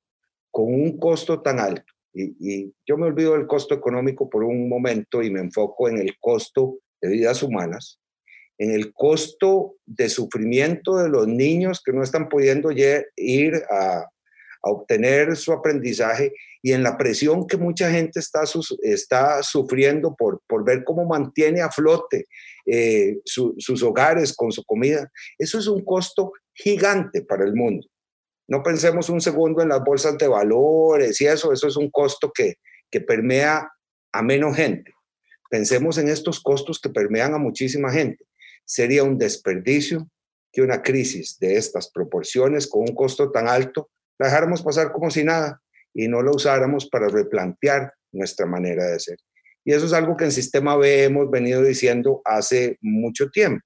con 0.60 0.74
un 0.74 0.98
costo 0.98 1.42
tan 1.42 1.58
alto, 1.58 1.94
y, 2.14 2.74
yo 2.86 2.98
me 2.98 3.06
olvido 3.06 3.32
del 3.34 3.48
costo 3.48 3.74
económico 3.74 4.30
por 4.30 4.44
un 4.44 4.68
momento 4.68 5.22
y 5.24 5.32
me 5.32 5.40
enfoco 5.40 5.88
en 5.88 6.00
el 6.00 6.18
costo 6.20 6.80
de 7.02 7.08
vidas 7.12 7.42
humanas, 7.42 7.98
en 8.58 8.72
el 8.72 8.92
costo 8.92 9.78
de 9.86 10.10
sufrimiento 10.10 10.98
de 10.98 11.08
los 11.08 11.30
niños 11.30 11.82
que 11.82 11.94
no 11.94 12.04
están 12.04 12.28
pudiendo 12.28 12.72
ir 12.72 13.64
a, 13.72 14.06
obtener 14.62 15.38
su 15.38 15.54
aprendizaje 15.54 16.34
y 16.62 16.74
en 16.74 16.84
la 16.84 16.98
presión 16.98 17.48
que 17.48 17.56
mucha 17.56 17.90
gente 17.90 18.20
está, 18.20 18.42
está 18.82 19.42
sufriendo 19.42 20.14
por, 20.18 20.42
por 20.48 20.66
ver 20.66 20.84
cómo 20.84 21.06
mantiene 21.06 21.62
a 21.62 21.72
flote 21.72 22.26
eh, 22.66 23.20
sus 23.24 23.82
hogares 23.82 24.36
con 24.36 24.52
su 24.52 24.66
comida. 24.66 25.10
Eso 25.38 25.60
es 25.60 25.68
un 25.68 25.86
costo 25.86 26.34
gigante 26.54 27.22
para 27.22 27.46
el 27.46 27.56
mundo. 27.56 27.88
No 28.50 28.64
pensemos 28.64 29.10
un 29.10 29.22
segundo 29.22 29.62
en 29.62 29.70
las 29.70 29.84
bolsas 29.84 30.18
de 30.18 30.28
valores 30.28 31.22
y 31.22 31.28
eso, 31.28 31.54
eso 31.54 31.68
es 31.68 31.78
un 31.78 31.92
costo 31.92 32.32
que, 32.34 32.56
que 32.90 33.00
permea 33.00 33.70
a 34.12 34.22
menos 34.24 34.56
gente. 34.56 34.92
Pensemos 35.52 36.00
en 36.00 36.10
estos 36.10 36.40
costos 36.40 36.80
que 36.80 36.90
permean 36.90 37.36
a 37.36 37.38
muchísima 37.38 37.92
gente. 37.92 38.26
Sería 38.66 39.04
un 39.04 39.20
desperdicio 39.20 40.10
que 40.52 40.64
una 40.64 40.82
crisis 40.82 41.38
de 41.40 41.58
estas 41.58 41.92
proporciones 41.92 42.68
con 42.68 42.82
un 42.82 42.96
costo 42.96 43.32
tan 43.32 43.48
alto 43.48 43.92
la 44.18 44.28
dejáramos 44.28 44.64
pasar 44.64 44.92
como 44.92 45.12
si 45.12 45.24
nada 45.24 45.62
y 45.94 46.08
no 46.08 46.24
la 46.24 46.32
usáramos 46.32 46.90
para 46.90 47.08
replantear 47.08 47.94
nuestra 48.12 48.48
manera 48.48 48.86
de 48.88 49.00
ser. 49.00 49.18
Y 49.64 49.74
eso 49.74 49.86
es 49.86 49.94
algo 49.94 50.18
que 50.18 50.26
en 50.26 50.32
Sistema 50.32 50.76
B 50.76 51.04
hemos 51.04 51.30
venido 51.30 51.62
diciendo 51.62 52.24
hace 52.26 52.80
mucho 52.82 53.30
tiempo. 53.30 53.64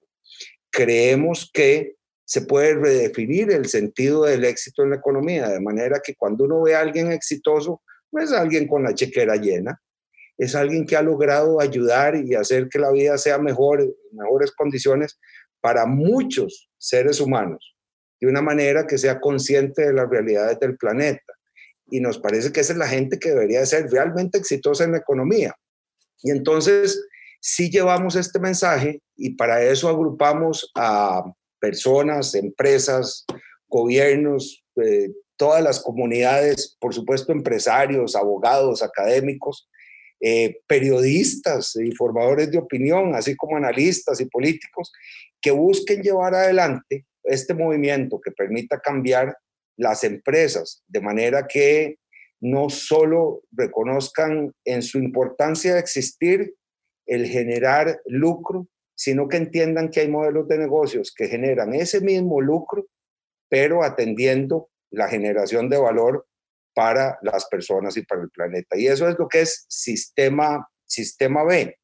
Creemos 0.69 1.49
que 1.53 1.95
se 2.25 2.41
puede 2.41 2.75
redefinir 2.75 3.51
el 3.51 3.67
sentido 3.67 4.23
del 4.23 4.45
éxito 4.45 4.83
en 4.83 4.91
la 4.91 4.95
economía, 4.97 5.49
de 5.49 5.59
manera 5.59 5.99
que 6.03 6.15
cuando 6.15 6.45
uno 6.45 6.61
ve 6.61 6.75
a 6.75 6.81
alguien 6.81 7.11
exitoso, 7.11 7.81
no 8.11 8.21
es 8.21 8.31
alguien 8.31 8.67
con 8.67 8.83
la 8.83 8.93
chequera 8.93 9.35
llena, 9.35 9.79
es 10.37 10.55
alguien 10.55 10.85
que 10.85 10.95
ha 10.95 11.01
logrado 11.01 11.59
ayudar 11.59 12.15
y 12.15 12.35
hacer 12.35 12.69
que 12.69 12.79
la 12.79 12.91
vida 12.91 13.17
sea 13.17 13.37
mejor, 13.37 13.81
en 13.81 13.93
mejores 14.11 14.51
condiciones 14.51 15.19
para 15.61 15.85
muchos 15.85 16.69
seres 16.77 17.19
humanos, 17.19 17.75
de 18.19 18.27
una 18.27 18.41
manera 18.41 18.87
que 18.87 18.97
sea 18.97 19.19
consciente 19.19 19.85
de 19.85 19.93
las 19.93 20.09
realidades 20.09 20.59
del 20.59 20.77
planeta. 20.77 21.33
Y 21.87 21.99
nos 21.99 22.17
parece 22.17 22.51
que 22.51 22.61
esa 22.61 22.73
es 22.73 22.79
la 22.79 22.87
gente 22.87 23.19
que 23.19 23.29
debería 23.29 23.65
ser 23.65 23.89
realmente 23.89 24.37
exitosa 24.37 24.83
en 24.83 24.93
la 24.93 24.97
economía. 24.99 25.55
Y 26.21 26.31
entonces, 26.31 27.05
sí 27.39 27.69
llevamos 27.69 28.15
este 28.15 28.39
mensaje 28.39 29.01
y 29.15 29.35
para 29.35 29.61
eso 29.63 29.89
agrupamos 29.89 30.71
a 30.75 31.23
personas, 31.63 32.35
empresas, 32.35 33.25
gobiernos, 33.69 34.65
eh, 34.83 35.07
todas 35.37 35.63
las 35.63 35.79
comunidades, 35.79 36.75
por 36.77 36.93
supuesto 36.93 37.31
empresarios, 37.31 38.17
abogados, 38.17 38.83
académicos, 38.83 39.69
eh, 40.19 40.57
periodistas 40.67 41.73
y 41.77 41.95
formadores 41.95 42.51
de 42.51 42.57
opinión, 42.57 43.15
así 43.15 43.37
como 43.37 43.55
analistas 43.55 44.19
y 44.19 44.25
políticos, 44.25 44.91
que 45.41 45.51
busquen 45.51 46.01
llevar 46.01 46.35
adelante 46.35 47.05
este 47.23 47.53
movimiento 47.53 48.19
que 48.19 48.31
permita 48.31 48.81
cambiar 48.81 49.33
las 49.77 50.03
empresas 50.03 50.83
de 50.87 50.99
manera 50.99 51.47
que 51.47 51.95
no 52.41 52.69
solo 52.69 53.41
reconozcan 53.53 54.51
en 54.65 54.81
su 54.81 54.97
importancia 54.97 55.75
de 55.75 55.79
existir 55.79 56.55
el 57.05 57.25
generar 57.25 58.01
lucro, 58.05 58.67
sino 59.03 59.27
que 59.27 59.35
entiendan 59.35 59.89
que 59.89 59.99
hay 59.99 60.07
modelos 60.07 60.47
de 60.47 60.57
negocios 60.57 61.13
que 61.13 61.27
generan 61.27 61.73
ese 61.73 61.99
mismo 61.99 62.39
lucro, 62.39 62.85
pero 63.49 63.83
atendiendo 63.83 64.69
la 64.91 65.09
generación 65.09 65.67
de 65.69 65.77
valor 65.77 66.25
para 66.73 67.19
las 67.21 67.45
personas 67.47 67.97
y 67.97 68.03
para 68.03 68.21
el 68.21 68.29
planeta. 68.29 68.77
Y 68.77 68.87
eso 68.87 69.09
es 69.09 69.19
lo 69.19 69.27
que 69.27 69.41
es 69.41 69.65
sistema, 69.67 70.65
sistema 70.85 71.43
B. 71.43 71.77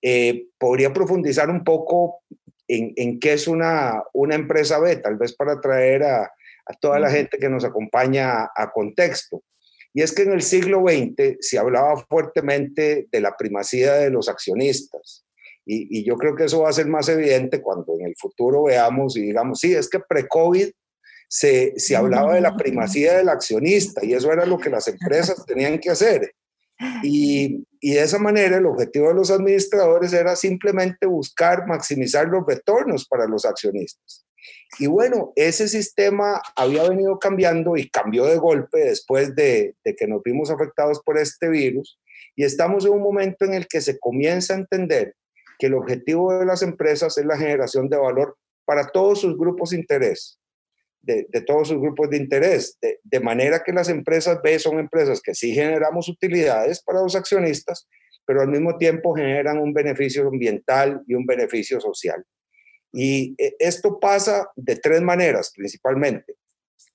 Eh, 0.00 0.46
podría 0.56 0.94
profundizar 0.94 1.50
un 1.50 1.62
poco 1.62 2.22
en, 2.66 2.94
en, 2.96 3.20
qué 3.20 3.34
es 3.34 3.48
una, 3.48 4.02
una 4.14 4.34
empresa 4.34 4.78
B, 4.78 4.96
tal 4.96 5.18
vez 5.18 5.36
para 5.36 5.60
traer 5.60 6.04
a, 6.04 6.22
a 6.22 6.74
toda 6.80 6.98
la 6.98 7.10
gente 7.10 7.36
que 7.36 7.50
nos 7.50 7.66
acompaña 7.66 8.44
a, 8.44 8.50
a 8.56 8.72
contexto. 8.72 9.44
Y 9.92 10.00
es 10.00 10.14
que 10.14 10.22
en 10.22 10.32
el 10.32 10.40
siglo 10.40 10.84
XX 10.88 11.36
se 11.40 11.58
hablaba 11.58 12.02
fuertemente 12.08 13.08
de 13.12 13.20
la 13.20 13.36
primacía 13.36 13.92
de 13.92 14.08
los 14.08 14.30
accionistas, 14.30 15.26
y, 15.64 16.04
yo 16.04 16.16
creo 16.16 16.34
que 16.34 16.44
eso 16.44 16.62
va 16.62 16.70
a 16.70 16.72
ser 16.72 16.86
más 16.86 17.08
evidente 17.08 17.62
cuando 17.62 17.94
en 17.98 18.06
el 18.06 18.16
futuro 18.16 18.64
veamos 18.64 19.16
y 19.16 19.22
digamos, 19.22 19.60
sí, 19.60 19.74
es 19.74 19.88
que 19.88 20.00
pre-COVID 20.00 20.70
se, 21.28 21.72
se 21.76 21.96
hablaba 21.96 22.34
de 22.34 22.40
la 22.40 22.56
primacía 22.56 23.16
del 23.16 23.28
accionista 23.28 24.04
y 24.04 24.14
eso 24.14 24.32
era 24.32 24.44
lo 24.44 24.58
que 24.58 24.70
las 24.70 24.88
empresas 24.88 25.44
tenían 25.46 25.78
que 25.78 25.90
hacer. 25.90 26.34
Y, 27.02 27.64
y, 27.80 27.92
de 27.92 28.02
esa 28.02 28.18
manera 28.18 28.56
el 28.56 28.66
objetivo 28.66 29.08
de 29.08 29.14
los 29.14 29.30
administradores 29.30 30.12
era 30.12 30.34
simplemente 30.34 31.06
buscar 31.06 31.66
maximizar 31.66 32.26
los 32.26 32.44
retornos 32.44 33.06
para 33.06 33.28
los 33.28 33.44
accionistas. 33.44 34.26
Y 34.80 34.88
bueno, 34.88 35.32
ese 35.36 35.68
sistema 35.68 36.42
había 36.56 36.88
venido 36.88 37.18
cambiando 37.20 37.76
y 37.76 37.88
cambió 37.88 38.24
de 38.24 38.36
golpe 38.36 38.80
después 38.80 39.34
de, 39.36 39.76
de 39.84 39.94
que 39.94 40.08
nos 40.08 40.22
vimos 40.24 40.50
afectados 40.50 41.00
por 41.04 41.18
este 41.18 41.48
virus 41.48 42.00
y 42.34 42.42
estamos 42.44 42.84
en 42.84 42.92
un 42.92 43.02
momento 43.02 43.44
en 43.44 43.54
el 43.54 43.68
que 43.68 43.80
se 43.80 44.00
comienza 44.00 44.54
a 44.54 44.58
entender 44.58 45.14
que 45.62 45.68
el 45.68 45.74
objetivo 45.74 46.36
de 46.36 46.44
las 46.44 46.60
empresas 46.62 47.16
es 47.16 47.24
la 47.24 47.38
generación 47.38 47.88
de 47.88 47.96
valor 47.96 48.36
para 48.64 48.88
todos 48.88 49.20
sus 49.20 49.38
grupos 49.38 49.70
de 49.70 49.76
interés, 49.76 50.40
de, 51.02 51.24
todos 51.46 51.68
sus 51.68 51.80
grupos 51.80 52.10
de 52.10 52.16
interés, 52.16 52.76
de, 52.82 52.98
de, 53.04 53.20
manera 53.20 53.62
que 53.64 53.70
las 53.70 53.88
empresas 53.88 54.42
B 54.42 54.58
son 54.58 54.80
empresas 54.80 55.20
que 55.20 55.36
sí 55.36 55.54
generamos 55.54 56.08
utilidades 56.08 56.82
para 56.82 57.00
los 57.00 57.14
accionistas, 57.14 57.86
pero 58.26 58.40
al 58.40 58.48
mismo 58.48 58.76
tiempo 58.76 59.14
generan 59.14 59.58
un 59.58 59.72
beneficio 59.72 60.26
ambiental 60.26 61.00
y 61.06 61.14
un 61.14 61.26
beneficio 61.26 61.80
social. 61.80 62.24
Y 62.92 63.36
eh, 63.38 63.54
esto 63.60 64.00
pasa 64.00 64.50
de 64.56 64.74
tres 64.74 65.00
maneras 65.00 65.52
principalmente. 65.54 66.34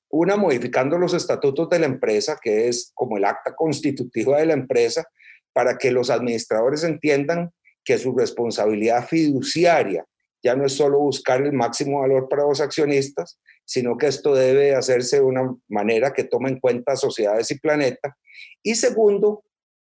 Una, 0.10 0.36
modificando 0.36 0.98
los 0.98 1.14
estatutos 1.14 1.70
de 1.70 1.80
la 1.80 1.86
empresa, 1.86 2.38
que 2.42 2.68
es 2.68 2.92
como 2.94 3.16
el 3.16 3.24
acta 3.24 3.56
constitutiva 3.56 4.40
de 4.40 4.48
la 4.48 4.54
empresa, 4.56 5.08
para 5.54 5.78
que 5.78 5.90
los 5.90 6.10
administradores 6.10 6.84
entiendan 6.84 7.54
que 7.88 7.98
su 7.98 8.14
responsabilidad 8.14 9.08
fiduciaria 9.08 10.06
ya 10.44 10.58
no 10.58 10.66
es 10.66 10.74
solo 10.74 11.00
buscar 11.00 11.42
el 11.42 11.54
máximo 11.54 12.02
valor 12.02 12.28
para 12.28 12.44
los 12.44 12.60
accionistas, 12.60 13.40
sino 13.64 13.98
que 13.98 14.08
esto 14.08 14.36
debe 14.36 14.76
hacerse 14.76 15.18
de 15.18 15.24
una 15.24 15.56
manera 15.70 16.12
que 16.12 16.26
tome 16.26 16.50
en 16.50 16.60
cuenta 16.60 16.98
sociedades 16.98 17.50
y 17.50 17.60
planeta. 17.60 18.18
Y 18.62 18.76
segundo, 18.76 19.46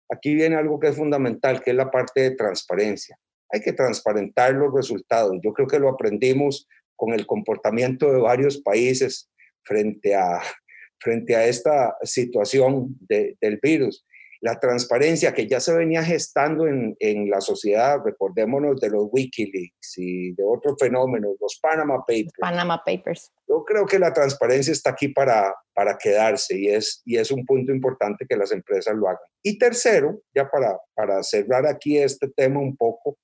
aquí 0.10 0.36
viene 0.36 0.58
algo 0.58 0.78
que 0.78 0.90
es 0.90 0.98
fundamental, 0.98 1.64
que 1.64 1.72
es 1.72 1.78
la 1.78 1.90
parte 1.90 2.20
de 2.20 2.32
transparencia. 2.32 3.18
Hay 3.50 3.62
que 3.62 3.72
transparentar 3.72 4.54
los 4.54 4.74
resultados. 4.74 5.38
Yo 5.42 5.54
creo 5.54 5.68
que 5.68 5.80
lo 5.80 5.88
aprendimos 5.88 6.68
con 6.98 7.14
el 7.14 7.26
comportamiento 7.26 8.12
de 8.12 8.20
varios 8.20 8.62
países 8.62 9.30
frente 9.64 10.16
a, 10.16 10.42
frente 11.00 11.38
a 11.38 11.46
esta 11.46 11.96
situación 12.04 12.98
del 13.00 13.60
virus 13.62 14.06
la 14.42 14.60
transparencia 14.60 15.34
que 15.34 15.48
ya 15.48 15.60
se 15.60 15.74
venía 15.74 16.04
gestando 16.04 16.68
en, 16.68 16.96
en, 17.00 17.30
la 17.30 17.42
sociedad, 17.42 18.00
recordémonos 18.04 18.80
de 18.80 18.90
los 18.90 19.08
Wikileaks 19.12 19.98
y 19.98 20.34
de 20.34 20.44
otros 20.44 20.76
fenómenos, 20.80 21.36
los 21.40 21.60
Panama 21.62 22.00
Papers. 22.00 22.34
Panama 22.40 22.82
Papers. 22.84 23.32
Yo 23.48 23.64
creo 23.64 23.86
que 23.86 24.00
la 24.00 24.14
transparencia 24.14 24.72
está 24.72 24.92
aquí 24.92 25.10
para, 25.10 25.54
para 25.74 25.98
quedarse 25.98 26.58
y 26.58 26.68
es, 26.68 27.02
y 27.06 27.18
es 27.18 27.32
un 27.32 27.46
punto 27.46 27.72
importante 27.72 28.26
que 28.28 28.38
las 28.38 28.52
empresas 28.52 28.96
lo 28.96 29.08
hagan. 29.08 29.22
Y 29.42 29.58
tercero, 29.58 30.22
ya 30.34 30.50
para, 30.50 30.78
para 30.94 31.24
cerrar 31.24 31.66
aquí 31.66 31.98
este 31.98 32.28
tema 32.30 32.60
un 32.60 32.76
poco, 32.76 33.18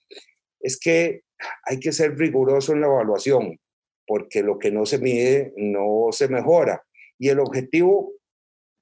es 0.60 0.80
que 0.80 1.22
hay 1.64 1.80
que 1.80 1.92
ser 1.92 2.18
riguroso 2.18 2.74
en 2.74 2.82
la 2.82 2.88
evaluación, 2.88 3.60
porque 4.06 4.44
lo 4.44 4.60
que 4.60 4.72
no 4.72 4.86
se 4.86 5.00
mide 5.00 5.54
no 5.56 6.08
se 6.12 6.28
mejora. 6.28 6.84
Y 7.18 7.30
el 7.30 7.40
objetivo 7.40 8.14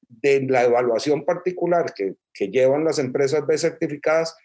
de 0.10 0.42
la 0.42 0.64
evaluación 0.64 1.24
particular 1.24 1.94
que, 1.94 2.16
que 2.34 2.50
llevan 2.50 2.84
las 2.84 3.00
empresas 3.00 3.46
B 3.46 3.58
certificadas 3.58 4.36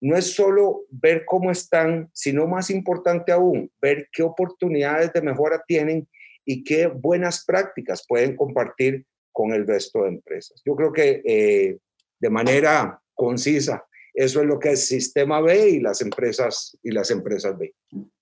no 0.00 0.16
es 0.16 0.34
solo 0.34 0.86
ver 0.90 1.24
cómo 1.26 1.50
están, 1.50 2.10
sino 2.14 2.46
más 2.46 2.70
importante 2.70 3.32
aún, 3.32 3.70
ver 3.80 4.08
qué 4.10 4.22
oportunidades 4.22 5.12
de 5.12 5.20
mejora 5.20 5.62
tienen 5.66 6.08
y 6.44 6.64
qué 6.64 6.86
buenas 6.86 7.44
prácticas 7.44 8.04
pueden 8.08 8.34
compartir 8.34 9.04
con 9.30 9.52
el 9.52 9.66
resto 9.66 10.02
de 10.02 10.08
empresas. 10.08 10.62
Yo 10.64 10.74
creo 10.74 10.92
que 10.92 11.22
eh, 11.24 11.78
de 12.18 12.30
manera 12.30 13.00
concisa, 13.14 13.84
eso 14.14 14.40
es 14.40 14.46
lo 14.46 14.58
que 14.58 14.72
es 14.72 14.86
Sistema 14.86 15.40
B 15.40 15.68
y 15.68 15.80
las 15.80 16.00
empresas 16.00 16.76
y 16.82 16.90
las 16.90 17.10
empresas 17.10 17.56
B. 17.58 17.74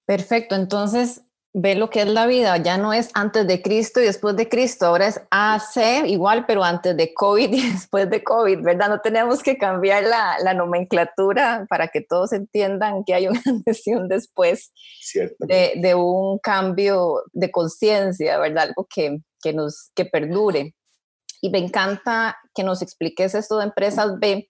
Perfecto, 0.04 0.56
entonces 0.56 1.22
ve 1.54 1.74
lo 1.74 1.90
que 1.90 2.02
es 2.02 2.08
la 2.08 2.26
vida, 2.26 2.56
ya 2.58 2.76
no 2.78 2.92
es 2.92 3.10
antes 3.14 3.46
de 3.46 3.62
Cristo 3.62 4.00
y 4.00 4.04
después 4.04 4.36
de 4.36 4.48
Cristo, 4.48 4.86
ahora 4.86 5.08
es 5.08 5.20
AC 5.30 6.06
igual, 6.06 6.44
pero 6.46 6.62
antes 6.62 6.96
de 6.96 7.14
COVID 7.14 7.52
y 7.52 7.70
después 7.72 8.10
de 8.10 8.22
COVID, 8.22 8.60
¿verdad? 8.62 8.88
No 8.88 9.00
tenemos 9.00 9.42
que 9.42 9.56
cambiar 9.56 10.04
la, 10.04 10.54
nomenclatura 10.54 11.66
para 11.68 11.88
que 11.88 12.00
todos 12.00 12.32
entiendan 12.32 13.04
que 13.04 13.14
hay 13.14 13.28
una 13.28 13.40
antes 13.46 13.86
y 13.86 13.94
un 13.94 14.08
después 14.08 14.72
de, 15.40 15.74
de, 15.76 15.94
un 15.94 16.38
cambio 16.38 17.22
de 17.32 17.50
conciencia, 17.50 18.38
¿verdad? 18.38 18.68
Algo 18.68 18.86
que, 18.92 19.18
que, 19.40 19.52
nos, 19.52 19.90
que 19.94 20.04
perdure. 20.04 20.74
Y 21.40 21.50
me 21.50 21.58
encanta 21.58 22.36
que 22.54 22.64
nos 22.64 22.82
expliques 22.82 23.34
esto 23.34 23.58
de 23.58 23.64
empresas 23.64 24.18
B, 24.18 24.48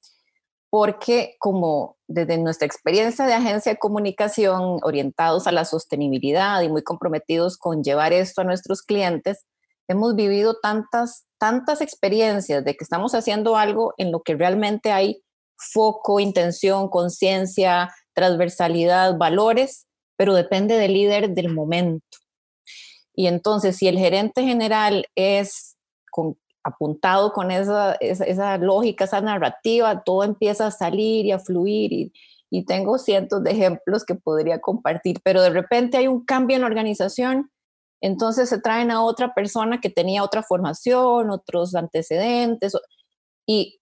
porque 0.70 1.36
como 1.38 1.96
desde 2.06 2.38
nuestra 2.38 2.66
experiencia 2.66 3.26
de 3.26 3.34
agencia 3.34 3.72
de 3.72 3.78
comunicación 3.78 4.78
orientados 4.82 5.46
a 5.46 5.52
la 5.52 5.64
sostenibilidad 5.64 6.60
y 6.62 6.68
muy 6.68 6.82
comprometidos 6.82 7.56
con 7.56 7.82
llevar 7.82 8.12
esto 8.12 8.40
a 8.40 8.44
nuestros 8.44 8.82
clientes, 8.82 9.46
hemos 9.88 10.14
vivido 10.14 10.58
tantas, 10.60 11.26
tantas 11.38 11.80
experiencias 11.80 12.64
de 12.64 12.76
que 12.76 12.84
estamos 12.84 13.14
haciendo 13.14 13.56
algo 13.56 13.94
en 13.96 14.12
lo 14.12 14.20
que 14.20 14.34
realmente 14.34 14.92
hay 14.92 15.22
foco, 15.56 16.20
intención, 16.20 16.88
conciencia, 16.88 17.92
transversalidad, 18.14 19.16
valores, 19.16 19.86
pero 20.16 20.34
depende 20.34 20.76
del 20.76 20.92
líder 20.92 21.30
del 21.30 21.52
momento. 21.52 22.18
Y 23.14 23.26
entonces, 23.26 23.76
si 23.76 23.88
el 23.88 23.98
gerente 23.98 24.42
general 24.44 25.06
es 25.16 25.76
con 26.10 26.38
apuntado 26.68 27.32
con 27.32 27.50
esa, 27.50 27.96
lógica, 28.58 29.04
esa 29.04 29.20
narrativa, 29.20 30.02
todo 30.02 30.24
empieza 30.24 30.66
a 30.66 30.70
salir 30.70 31.26
y 31.26 31.32
a 31.32 31.38
fluir 31.38 31.92
y, 31.92 32.12
tengo 32.66 32.96
cientos 32.96 33.44
de 33.44 33.50
ejemplos 33.50 34.06
que 34.06 34.14
podría 34.14 34.58
compartir, 34.58 35.20
pero 35.22 35.42
de 35.42 35.50
repente 35.50 35.98
hay 35.98 36.08
un 36.08 36.24
cambio 36.24 36.56
en 36.56 36.62
la 36.62 36.66
organización, 36.66 37.50
entonces 38.00 38.48
se 38.48 38.58
traen 38.58 38.90
a 38.90 39.02
otra 39.02 39.34
persona 39.34 39.80
que 39.82 39.90
tenía 39.90 40.24
otra 40.24 40.42
formación, 40.42 41.30
otros 41.30 41.74
antecedentes, 41.74 42.74
y 43.46 43.80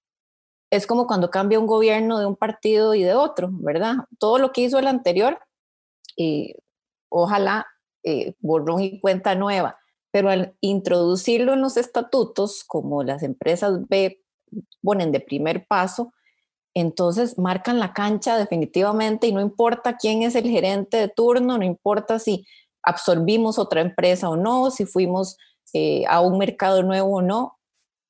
es 0.72 0.86
como 0.88 1.06
cuando 1.06 1.30
cambia 1.30 1.60
un 1.60 1.66
gobierno 1.66 2.18
de 2.18 2.26
un 2.26 2.34
partido 2.34 2.94
y 2.94 3.04
de 3.04 3.14
otro, 3.14 3.50
¿verdad? 3.52 3.98
Todo 4.18 4.38
lo 4.38 4.50
que 4.50 4.62
hizo 4.62 4.80
el 4.80 4.88
anterior, 4.88 5.38
y 6.16 6.56
ojalá 7.08 7.66
eh, 8.02 8.34
borrón 8.40 8.80
y 8.80 9.00
cuenta 9.00 9.36
nueva 9.36 9.78
pero 10.16 10.30
al 10.30 10.56
introducirlo 10.62 11.52
en 11.52 11.60
los 11.60 11.76
estatutos, 11.76 12.64
como 12.64 13.02
las 13.02 13.22
empresas 13.22 13.86
B 13.86 14.22
ponen 14.82 15.12
de 15.12 15.20
primer 15.20 15.66
paso, 15.66 16.14
entonces 16.72 17.36
marcan 17.36 17.78
la 17.78 17.92
cancha 17.92 18.38
definitivamente 18.38 19.26
y 19.26 19.34
no 19.34 19.42
importa 19.42 19.98
quién 19.98 20.22
es 20.22 20.34
el 20.34 20.48
gerente 20.48 20.96
de 20.96 21.08
turno, 21.08 21.58
no 21.58 21.64
importa 21.66 22.18
si 22.18 22.46
absorbimos 22.82 23.58
otra 23.58 23.82
empresa 23.82 24.30
o 24.30 24.36
no, 24.36 24.70
si 24.70 24.86
fuimos 24.86 25.36
eh, 25.74 26.04
a 26.08 26.22
un 26.22 26.38
mercado 26.38 26.82
nuevo 26.82 27.16
o 27.16 27.20
no, 27.20 27.58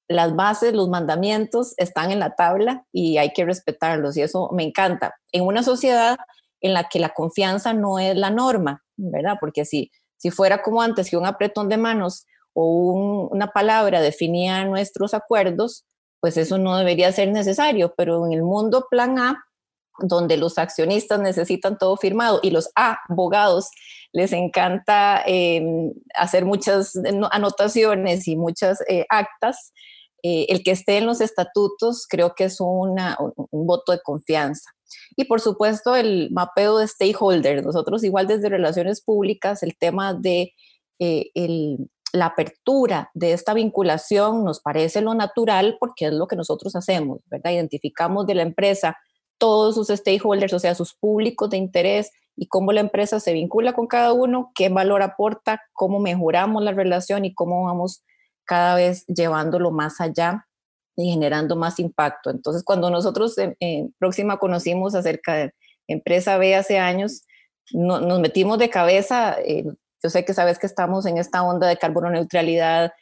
las 0.07 0.37
bases, 0.37 0.75
los 0.75 0.89
mandamientos 0.89 1.75
están 1.77 2.13
en 2.13 2.21
la 2.21 2.37
tabla 2.37 2.87
y 2.93 3.19
hay 3.19 3.33
que 3.33 3.45
respetarlos 3.45 4.17
y 4.17 4.23
eso 4.23 4.49
me 4.53 4.63
encanta. 4.63 5.17
En 5.33 5.45
una 5.45 5.65
sociedad 5.65 6.19
en 6.61 6.73
la 6.73 6.85
que 6.85 7.01
la 7.01 7.09
confianza 7.09 7.73
no 7.73 7.99
es 7.99 8.15
la 8.15 8.31
norma, 8.31 8.85
¿verdad? 8.97 9.39
Porque 9.41 9.65
si 9.65 9.91
si 10.17 10.31
fuera 10.31 10.63
como 10.63 10.83
antes, 10.83 11.11
que 11.11 11.17
un 11.17 11.27
apretón 11.27 11.69
de 11.69 11.77
manos 11.77 12.27
o 12.53 13.29
una 13.31 13.49
palabra 13.49 14.01
definía 14.01 14.65
nuestros 14.65 15.15
acuerdos, 15.15 15.85
pues 16.21 16.37
eso 16.37 16.59
no 16.59 16.79
debería 16.79 17.13
ser 17.13 17.31
necesario, 17.31 17.95
pero 17.97 18.27
en 18.27 18.33
el 18.33 18.43
mundo 18.43 18.87
plan 18.91 19.19
A, 19.19 19.45
donde 19.99 20.37
los 20.37 20.59
accionistas 20.59 21.21
necesitan 21.21 21.79
todo 21.79 21.97
firmado 21.97 22.41
y 22.43 22.51
los 22.51 22.71
abogados 22.75 23.71
les 24.13 24.33
encanta 24.33 25.23
em, 25.27 25.93
hacer 26.15 26.45
muchas 26.45 26.93
anotaciones 27.31 28.29
y 28.29 28.37
muchas 28.37 28.81
eh, 28.89 29.07
actas, 29.09 29.73
eh, 30.23 30.47
el 30.49 30.63
que 30.63 30.73
esté 30.73 30.99
en 30.99 31.07
los 31.07 31.21
estatutos 31.21 32.07
creo 32.09 32.35
que 32.35 32.45
es 32.45 32.61
un 32.61 32.97
voto 33.53 33.93
de 33.93 34.01
confianza. 34.03 34.76
Y 35.17 35.25
por 35.25 35.41
supuesto 35.41 35.97
el 35.97 36.31
mapeo 36.31 36.79
de 36.79 36.89
stakeholders. 36.89 37.65
Nosotros 37.65 38.05
igual 38.05 38.27
desde 38.27 38.49
relaciones 38.49 39.03
públicas, 39.03 39.63
el 39.63 39.77
tema 39.77 40.15
de 40.15 40.53
eh, 40.99 41.31
la 42.13 42.27
apertura 42.27 43.11
de 43.15 43.33
esta 43.33 43.55
vinculación 43.55 44.45
nos 44.45 44.61
parece 44.61 45.01
lo 45.01 45.15
natural 45.15 45.77
porque 45.79 46.07
es 46.07 46.13
lo 46.13 46.27
que 46.27 46.37
nosotros 46.37 46.75
hacemos, 46.77 47.21
¿verdad? 47.27 47.53
Identificamos 47.53 48.27
de 48.27 48.35
la 48.35 48.43
empresa 48.43 48.97
todos 49.39 49.75
sus 49.75 49.89
stakeholders, 49.89 50.53
o 50.55 50.59
sea, 50.59 50.75
sus 50.75 50.95
públicos 50.95 51.51
de 51.51 51.59
interés 51.59 52.11
y 52.37 52.49
cómo 52.49 52.73
la 52.73 52.81
empresa 52.81 53.21
se 53.21 53.33
vincula 53.33 53.75
con 53.75 53.87
cada 53.87 54.13
uno, 54.13 54.51
qué 54.55 54.69
valor 54.69 55.03
aporta, 55.03 55.63
cómo 55.73 56.01
mejoramos 56.01 56.63
la 56.63 56.73
relación 56.73 57.25
y 57.25 57.35
cómo 57.35 57.65
vamos 57.65 58.03
cada 58.45 58.77
vez 58.77 59.05
llevándolo 59.07 59.71
más 59.71 60.01
allá 60.01 60.47
y 60.97 61.11
generando 61.11 61.57
más 61.57 61.79
impacto. 61.79 62.31
Entonces, 62.31 62.65
cuando 62.65 62.91
nosotros 62.91 63.37
en, 63.39 63.95
Próxima 63.99 64.39
conocimos 64.39 64.95
acerca 64.95 65.35
de 65.35 65.53
Empresa 65.87 66.39
B 66.39 66.57
hace 66.57 66.79
años, 66.79 67.23
nos 67.73 68.21
metimos 68.21 68.59
de 68.59 68.71
cabeza. 68.71 69.37
Eh, 69.45 69.65
yo 70.03 70.11
sé 70.11 70.25
que 70.25 70.35
sabes 70.35 70.59
que 70.59 70.67
estamos 70.67 71.05
en 71.07 71.19
esta 71.19 71.43
onda 71.43 71.69
de 71.69 71.77
carbono 71.77 72.11
neutralidad, 72.11 72.93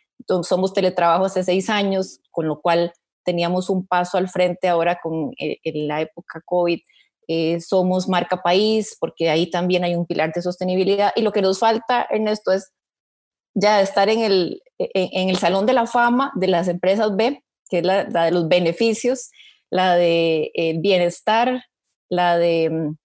somos 0.42 0.72
teletrabajo 0.72 1.26
hace 1.26 1.44
seis 1.44 1.70
años, 1.70 2.20
con 2.30 2.48
lo 2.48 2.61
cual 2.61 2.92
teníamos 3.24 3.70
un 3.70 3.87
paso 3.87 4.18
al 4.18 4.28
frente 4.28 4.68
ahora 4.68 4.98
con 5.02 5.33
eh, 5.38 5.59
en 5.62 5.88
la 5.88 6.00
época 6.00 6.40
COVID. 6.44 6.80
Eh, 7.26 7.61
somos 7.61 8.09
marca 8.09 8.42
país, 8.42 8.96
porque 9.00 9.30
ahí 9.30 9.50
también 9.50 9.85
hay 9.85 9.94
un 9.94 10.07
pilar 10.07 10.33
de 10.33 10.42
sostenibilidad. 10.42 11.12
Y 11.16 11.22
lo 11.22 11.33
que 11.33 11.42
nos 11.42 11.59
falta, 11.59 12.07
Ernesto, 12.11 12.52
es 12.52 12.72
ya 13.54 13.80
estar 13.80 14.09
en 14.09 14.20
el, 14.20 14.62
en 14.78 15.28
el 15.28 15.37
salón 15.37 15.64
de 15.64 15.74
la 15.74 15.87
fama 15.87 16.33
de 16.35 16.48
las 16.48 16.68
empresas 16.68 17.14
B, 17.14 17.43
que 17.68 17.79
es 17.79 17.85
la, 17.85 18.05
de 18.05 18.31
los 18.31 18.48
beneficios, 18.48 19.31
la 19.70 19.94
de 19.96 20.50
el 20.55 20.81
bienestar, 20.81 21.64
la 22.09 22.38
de 22.38 22.70
mm, 22.70 22.96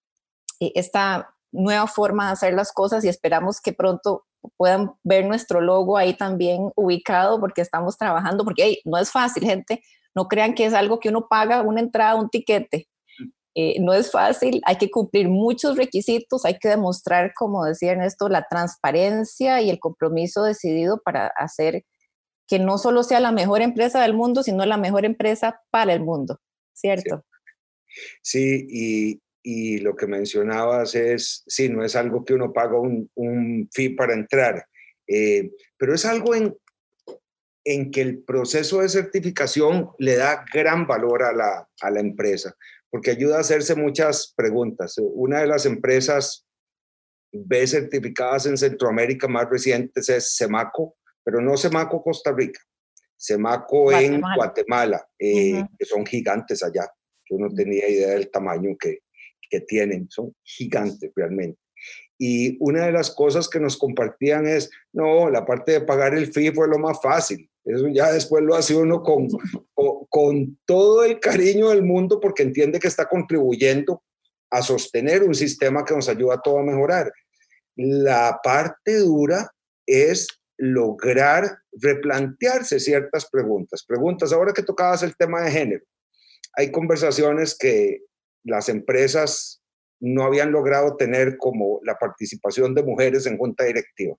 e, 0.60 0.72
esta 0.76 1.36
nueva 1.52 1.88
forma 1.88 2.28
de 2.28 2.34
hacer 2.34 2.54
las 2.54 2.72
cosas 2.72 3.04
y 3.04 3.10
esperamos 3.10 3.60
que 3.62 3.74
pronto 3.74 4.26
puedan 4.58 4.94
ver 5.04 5.26
nuestro 5.26 5.62
logo 5.62 5.98
ahí 5.98 6.14
también 6.14 6.72
ubicado 6.76 7.40
porque 7.40 7.62
estamos 7.62 7.98
trabajando, 7.98 8.44
porque 8.44 8.80
no 8.86 8.98
es 8.98 9.12
fácil, 9.12 9.44
gente, 9.44 9.82
no 10.16 10.28
crean 10.28 10.54
que 10.54 10.66
es 10.66 10.74
algo 10.74 11.00
que 11.00 11.10
uno 11.10 11.28
paga 11.30 11.62
una 11.62 11.82
entrada, 11.82 12.16
un 12.16 12.30
tiquete. 12.30 12.88
Eh, 13.56 13.80
no 13.82 13.94
es 13.94 14.12
fácil, 14.12 14.62
hay 14.64 14.78
que 14.78 14.92
cumplir 14.92 15.28
muchos 15.28 15.76
requisitos, 15.76 16.46
hay 16.46 16.60
que 16.60 16.70
demostrar, 16.70 17.34
como 17.36 17.66
decía 17.66 17.94
Ernesto, 17.94 18.30
la 18.30 18.46
transparencia 18.48 19.60
y 19.62 19.70
el 19.70 19.80
compromiso 19.80 20.44
decidido 20.44 21.02
para 21.04 21.28
hacer 21.36 21.84
que 22.50 22.60
no 22.60 22.78
solo 22.78 23.04
sea 23.04 23.20
la 23.20 23.32
mejor 23.32 23.62
empresa 23.62 24.02
del 24.02 24.14
mundo, 24.14 24.44
sino 24.44 24.66
la 24.66 24.78
mejor 24.78 25.06
empresa 25.06 25.62
para 25.70 25.94
el 25.94 26.02
mundo, 26.02 26.42
¿cierto? 26.74 27.24
Sí, 28.22 28.66
y, 28.70 29.22
y, 29.44 29.78
lo 29.80 29.96
que 29.96 30.08
mencionabas 30.08 30.96
es, 30.96 31.44
sí, 31.48 31.70
no 31.70 31.86
es 31.86 31.96
algo 31.96 32.26
que 32.26 32.34
uno 32.34 32.52
paga 32.52 32.80
un, 32.80 33.10
un 33.16 33.70
fee 33.72 33.90
para 33.90 34.14
entrar, 34.14 34.66
eh, 35.08 35.52
pero 35.78 35.94
es 35.94 36.06
algo 36.06 36.36
en, 36.36 36.58
en 37.64 37.92
que 37.92 38.02
el 38.02 38.24
proceso 38.24 38.82
de 38.82 38.90
certificación 38.90 39.92
le 39.98 40.16
da 40.16 40.44
gran 40.52 40.88
valor 40.88 41.24
a 41.24 41.34
la, 41.34 41.70
a 41.82 41.92
la 41.92 42.00
empresa 42.00 42.56
porque 42.90 43.12
ayuda 43.12 43.38
a 43.38 43.42
hacerse 43.42 43.76
muchas 43.76 44.34
preguntas. 44.36 44.96
Una 44.98 45.40
de 45.40 45.48
las 45.48 45.66
empresas 45.66 46.46
B 47.32 47.68
certificadas 47.68 48.46
en 48.48 48.58
Centroamérica 48.58 49.28
más 49.28 49.50
recientes 49.50 50.10
es 50.10 50.36
Semaco, 50.36 50.96
pero 51.24 51.42
no 51.42 51.58
Semaco 51.58 52.02
Costa 52.02 52.32
Rica, 52.32 52.62
Semaco 53.16 53.92
en 53.92 54.22
Guatemala, 54.22 55.06
eh, 55.18 55.64
que 55.78 55.86
son 55.86 56.06
gigantes 56.06 56.64
allá. 56.64 56.90
Yo 57.30 57.38
no 57.38 57.54
tenía 57.54 57.88
idea 57.88 58.12
del 58.12 58.32
tamaño 58.32 58.76
que, 58.80 59.00
que 59.50 59.62
tienen, 59.62 60.08
son 60.10 60.34
gigantes 60.44 61.12
realmente. 61.16 61.60
Y 62.18 62.58
una 62.60 62.86
de 62.86 62.92
las 62.92 63.12
cosas 63.12 63.48
que 63.48 63.60
nos 63.60 63.78
compartían 63.78 64.46
es, 64.46 64.70
no, 64.92 65.30
la 65.30 65.46
parte 65.46 65.74
de 65.74 65.82
pagar 65.82 66.14
el 66.14 66.32
fee 66.32 66.52
fue 66.52 66.68
lo 66.68 66.78
más 66.78 67.02
fácil. 67.02 67.50
Eso 67.64 67.88
ya 67.88 68.12
después 68.12 68.44
lo 68.44 68.56
hace 68.56 68.76
uno 68.76 69.04
con, 69.04 69.28
con, 70.10 70.60
todo 70.66 71.04
el 71.04 71.20
cariño 71.20 71.70
del 71.70 71.84
mundo 71.84 72.20
porque 72.20 72.44
entiende 72.44 72.80
que 72.80 72.88
está 72.88 73.08
contribuyendo 73.08 74.04
a 74.50 74.62
sostener 74.62 75.24
un 75.24 75.36
sistema 75.36 75.86
que 75.86 75.94
nos 75.94 76.10
ayuda 76.10 76.36
a 76.36 76.42
todo 76.42 76.60
a 76.60 76.64
mejorar. 76.64 77.12
La 77.76 78.40
parte 78.44 78.98
dura 78.98 79.52
es 79.86 80.28
lograr 80.60 81.60
replantearse 81.72 82.80
ciertas 82.80 83.30
preguntas. 83.30 83.84
Preguntas, 83.88 84.34
ahora 84.34 84.54
que 84.54 84.62
tocabas 84.62 85.02
el 85.04 85.16
tema 85.16 85.42
de 85.42 85.52
género, 85.52 85.86
hay 86.54 86.70
conversaciones 86.70 87.58
que 87.58 88.02
las 88.44 88.68
empresas 88.68 89.64
no 90.02 90.24
habían 90.24 90.52
logrado 90.52 90.98
tener 90.98 91.38
como 91.38 91.80
la 91.84 91.96
participación 91.98 92.76
de 92.76 92.84
mujeres 92.84 93.26
en 93.26 93.38
junta 93.38 93.64
directiva. 93.64 94.16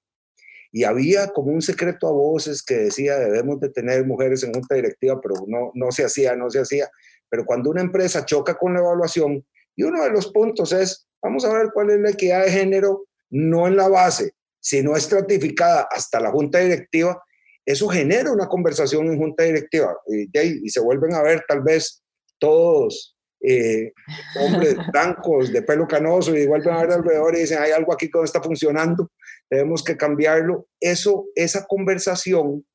Y 0.73 0.85
había 0.85 1.29
como 1.29 1.53
un 1.53 1.61
secreto 1.61 2.09
a 2.09 2.13
voces 2.13 2.63
que 2.63 2.77
decía 2.77 3.19
debemos 3.19 3.61
de 3.61 3.69
tener 3.69 4.07
mujeres 4.07 4.43
en 4.43 4.55
junta 4.55 4.77
directiva, 4.77 5.21
pero 5.21 5.35
no, 5.47 5.73
no 5.75 5.93
se 5.93 6.05
hacía, 6.05 6.37
no 6.37 6.49
se 6.49 6.61
hacía. 6.61 6.89
Pero 7.29 7.45
cuando 7.45 7.71
una 7.71 7.83
empresa 7.83 8.25
choca 8.25 8.57
con 8.57 8.73
la 8.73 8.81
evaluación, 8.81 9.45
y 9.77 9.83
uno 9.83 10.03
de 10.03 10.11
los 10.11 10.33
puntos 10.33 10.73
es, 10.73 11.07
vamos 11.23 11.45
a 11.45 11.53
ver 11.53 11.71
cuál 11.75 11.91
es 11.91 12.01
la 12.01 12.11
equidad 12.11 12.45
de 12.45 12.51
género, 12.51 13.07
no 13.31 13.67
en 13.67 13.77
la 13.77 13.89
base, 13.89 14.33
sino 14.61 14.97
estratificada 14.97 15.89
hasta 15.91 16.21
la 16.21 16.31
junta 16.31 16.59
directiva, 16.59 17.23
eso 17.65 17.89
genera 17.89 18.33
una 18.33 18.47
conversación 18.47 19.07
en 19.07 19.19
junta 19.19 19.45
directiva 19.45 19.97
y, 20.07 20.29
y 20.33 20.69
se 20.69 20.81
vuelven 20.81 21.15
a 21.15 21.23
ver 21.23 21.45
tal 21.47 21.63
vez 21.63 22.03
todos 22.39 23.17
eh, 23.43 23.93
hombres 24.39 24.77
blancos 24.93 25.51
de 25.53 25.63
pelo 25.63 25.87
canoso 25.89 26.37
y 26.37 26.47
vuelven 26.47 26.75
a 26.75 26.83
ver 26.83 26.93
alrededor 26.93 27.35
y 27.35 27.41
dicen, 27.41 27.63
hay 27.63 27.71
algo 27.71 27.93
aquí 27.93 28.11
que 28.11 28.19
no 28.19 28.25
está 28.25 28.43
funcionando, 28.43 29.11
tenemos 29.49 29.83
que 29.83 29.97
cambiarlo. 29.97 30.67
Eso, 30.79 31.27
esa 31.35 31.67
conversación 31.67 32.67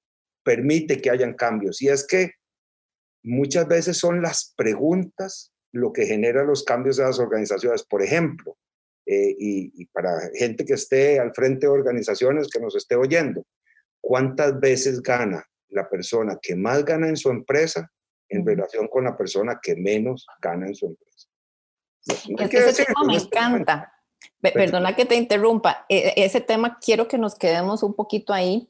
permite 0.44 1.02
que 1.02 1.10
hayan 1.10 1.34
cambios. 1.34 1.82
Y 1.82 1.90
es 1.90 2.06
que 2.06 2.32
muchas 3.24 3.68
veces 3.68 3.98
son 3.98 4.22
las 4.22 4.54
preguntas 4.58 5.52
lo 5.72 5.92
que 5.92 6.06
genera 6.06 6.44
los 6.44 6.64
cambios 6.64 6.98
de 6.98 7.04
las 7.04 7.20
organizaciones. 7.20 7.84
Por 7.84 8.02
ejemplo, 8.02 8.58
eh, 9.06 9.36
y, 9.38 9.82
y, 9.82 9.86
para 9.86 10.30
gente 10.34 10.66
que 10.66 10.74
esté 10.74 11.20
al 11.20 11.34
frente 11.34 11.68
de 11.68 11.74
organizaciones 11.74 12.50
que 12.50 12.60
nos 12.60 12.76
esté 12.76 12.96
oyendo, 12.96 13.46
¿cuántas 14.02 14.60
veces 14.60 15.02
gana 15.02 15.46
la 15.70 15.88
persona 15.90 16.40
que 16.42 16.56
más 16.56 16.84
gana 16.84 17.08
en 17.08 17.18
su 17.18 17.30
empresa 17.30 17.92
en 18.30 18.46
relación 18.46 18.88
con 18.88 19.04
la 19.04 19.16
persona 19.16 19.60
que 19.62 19.76
menos 19.76 20.26
gana 20.42 20.68
en 20.68 20.76
su 20.76 20.88
empresa. 20.88 21.28
ese 22.70 22.86
tema 22.86 23.04
me 23.06 23.18
este 23.18 23.38
encanta. 23.38 23.92
Perdona 24.42 24.96
que 24.96 25.06
te 25.06 25.16
interrumpa. 25.16 25.86
E, 25.90 26.14
e, 26.16 26.26
ese 26.26 26.42
tema 26.42 26.80
quiero 26.80 27.08
que 27.08 27.18
nos 27.18 27.36
quedemos 27.36 27.84
un 27.84 27.94
poquito 27.94 28.34
ahí 28.34 28.70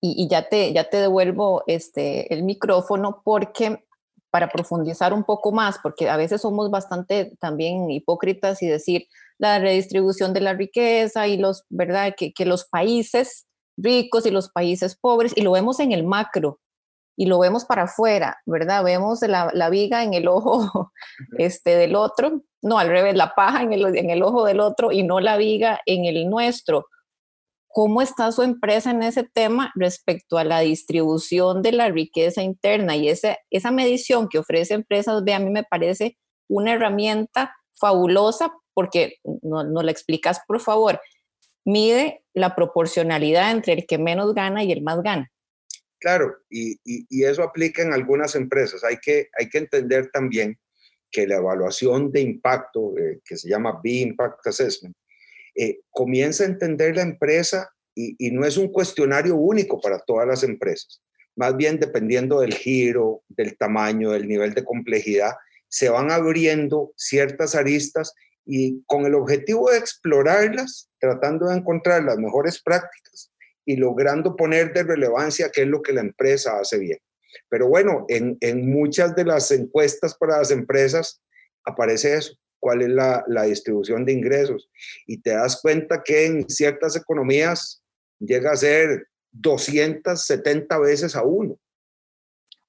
y, 0.00 0.28
ya, 0.28 0.48
te, 0.48 0.72
ya 0.72 0.90
te 0.90 0.96
devuelvo 0.96 1.62
este, 1.66 2.32
el 2.34 2.42
micrófono 2.42 3.22
porque 3.24 3.84
para 4.32 4.48
profundizar 4.48 5.12
un 5.12 5.24
poco 5.24 5.52
más, 5.52 5.78
porque 5.82 6.08
a 6.08 6.16
veces 6.16 6.40
somos 6.40 6.70
bastante 6.70 7.36
también 7.38 7.90
hipócritas 7.90 8.62
y 8.62 8.66
decir 8.66 9.06
la 9.38 9.58
redistribución 9.58 10.32
de 10.32 10.40
la 10.40 10.54
riqueza 10.54 11.28
y 11.28 11.36
los, 11.36 11.64
¿verdad? 11.68 12.14
Que, 12.16 12.32
que 12.32 12.46
los 12.46 12.64
países 12.64 13.46
ricos 13.76 14.26
y 14.26 14.30
los 14.30 14.48
países 14.48 14.96
pobres, 14.96 15.32
y 15.36 15.42
lo 15.42 15.52
vemos 15.52 15.80
en 15.80 15.92
el 15.92 16.04
macro, 16.04 16.60
y 17.16 17.26
lo 17.26 17.38
vemos 17.38 17.64
para 17.64 17.82
afuera, 17.82 18.38
¿verdad? 18.46 18.82
Vemos 18.84 19.20
la, 19.22 19.68
viga 19.70 20.02
en 20.02 20.14
el 20.14 20.28
ojo 20.28 20.92
este, 21.38 21.76
del 21.76 21.94
otro, 21.94 22.42
no, 22.62 22.78
al 22.78 22.88
revés, 22.88 23.16
la 23.16 23.34
paja 23.34 23.62
en 23.62 23.72
el, 23.72 23.96
en 23.96 24.10
el 24.10 24.22
ojo 24.22 24.44
del 24.44 24.60
otro 24.60 24.92
y 24.92 25.02
no 25.02 25.20
la 25.20 25.36
viga 25.36 25.80
en 25.84 26.04
el 26.04 26.28
nuestro. 26.30 26.86
¿Cómo 27.74 28.02
está 28.02 28.30
su 28.32 28.42
empresa 28.42 28.90
en 28.90 29.02
ese 29.02 29.24
tema 29.24 29.72
respecto 29.74 30.36
a 30.36 30.44
la 30.44 30.60
distribución 30.60 31.62
de 31.62 31.72
la 31.72 31.88
riqueza 31.88 32.42
interna? 32.42 32.96
Y 32.96 33.08
ese, 33.08 33.38
esa 33.50 33.70
medición 33.70 34.28
que 34.28 34.38
ofrece 34.38 34.74
Empresas 34.74 35.24
B 35.24 35.32
a 35.32 35.38
mí 35.38 35.50
me 35.50 35.64
parece 35.64 36.18
una 36.48 36.74
herramienta 36.74 37.54
fabulosa 37.80 38.52
porque, 38.74 39.16
no, 39.42 39.64
no 39.64 39.82
la 39.82 39.90
explicas 39.90 40.40
por 40.46 40.60
favor, 40.60 41.00
mide 41.64 42.24
la 42.34 42.54
proporcionalidad 42.54 43.50
entre 43.50 43.72
el 43.72 43.86
que 43.86 43.98
menos 43.98 44.34
gana 44.34 44.64
y 44.64 44.72
el 44.72 44.82
más 44.82 45.02
gana. 45.02 45.30
Claro, 45.98 46.34
y, 46.50 46.78
eso 47.24 47.42
aplica 47.42 47.80
en 47.80 47.92
algunas 47.92 48.34
empresas. 48.34 48.82
Hay 48.82 48.96
que, 48.96 49.28
hay 49.38 49.48
que 49.48 49.58
entender 49.58 50.10
también 50.10 50.58
que 51.10 51.26
la 51.26 51.36
evaluación 51.36 52.10
de 52.10 52.22
impacto, 52.22 52.98
eh, 52.98 53.20
que 53.24 53.36
se 53.36 53.48
llama 53.48 53.80
B-Impact 53.82 54.46
Assessment, 54.46 54.96
eh, 55.54 55.80
comienza 55.90 56.44
a 56.44 56.48
entender 56.48 56.96
la 56.96 57.02
empresa 57.02 57.70
y, 57.94 58.30
no 58.30 58.46
es 58.46 58.56
un 58.56 58.68
cuestionario 58.68 59.36
único 59.36 59.80
para 59.80 59.98
todas 59.98 60.26
las 60.26 60.42
empresas. 60.42 61.02
Más 61.36 61.56
bien, 61.56 61.78
dependiendo 61.78 62.40
del 62.40 62.54
giro, 62.54 63.22
del 63.28 63.56
tamaño, 63.56 64.12
del 64.12 64.28
nivel 64.28 64.54
de 64.54 64.64
complejidad, 64.64 65.32
se 65.68 65.88
van 65.88 66.10
abriendo 66.10 66.92
ciertas 66.96 67.54
aristas 67.54 68.14
y 68.44 68.82
con 68.86 69.06
el 69.06 69.14
objetivo 69.14 69.70
de 69.70 69.78
explorarlas, 69.78 70.90
tratando 70.98 71.48
de 71.48 71.56
encontrar 71.56 72.02
las 72.02 72.18
mejores 72.18 72.62
prácticas 72.62 73.30
y 73.64 73.76
logrando 73.76 74.36
poner 74.36 74.72
de 74.72 74.82
relevancia 74.82 75.50
qué 75.50 75.62
es 75.62 75.68
lo 75.68 75.82
que 75.82 75.92
la 75.92 76.00
empresa 76.00 76.58
hace 76.58 76.78
bien. 76.78 76.98
Pero 77.48 77.68
bueno, 77.68 78.04
en, 78.08 78.36
en 78.40 78.70
muchas 78.70 79.14
de 79.14 79.24
las 79.24 79.50
encuestas 79.50 80.14
para 80.16 80.38
las 80.38 80.50
empresas 80.50 81.22
aparece 81.64 82.16
eso, 82.16 82.34
cuál 82.62 82.82
es 82.82 82.90
la, 82.90 83.24
la, 83.26 83.42
distribución 83.42 84.04
de 84.04 84.12
ingresos. 84.12 84.70
Y 85.04 85.20
te 85.20 85.30
das 85.30 85.60
cuenta 85.60 86.04
que 86.04 86.26
en 86.26 86.48
ciertas 86.48 86.94
economías 86.94 87.82
llega 88.20 88.52
a 88.52 88.56
ser 88.56 89.08
270 89.32 90.78
veces 90.78 91.16
a 91.16 91.24
uno. 91.24 91.58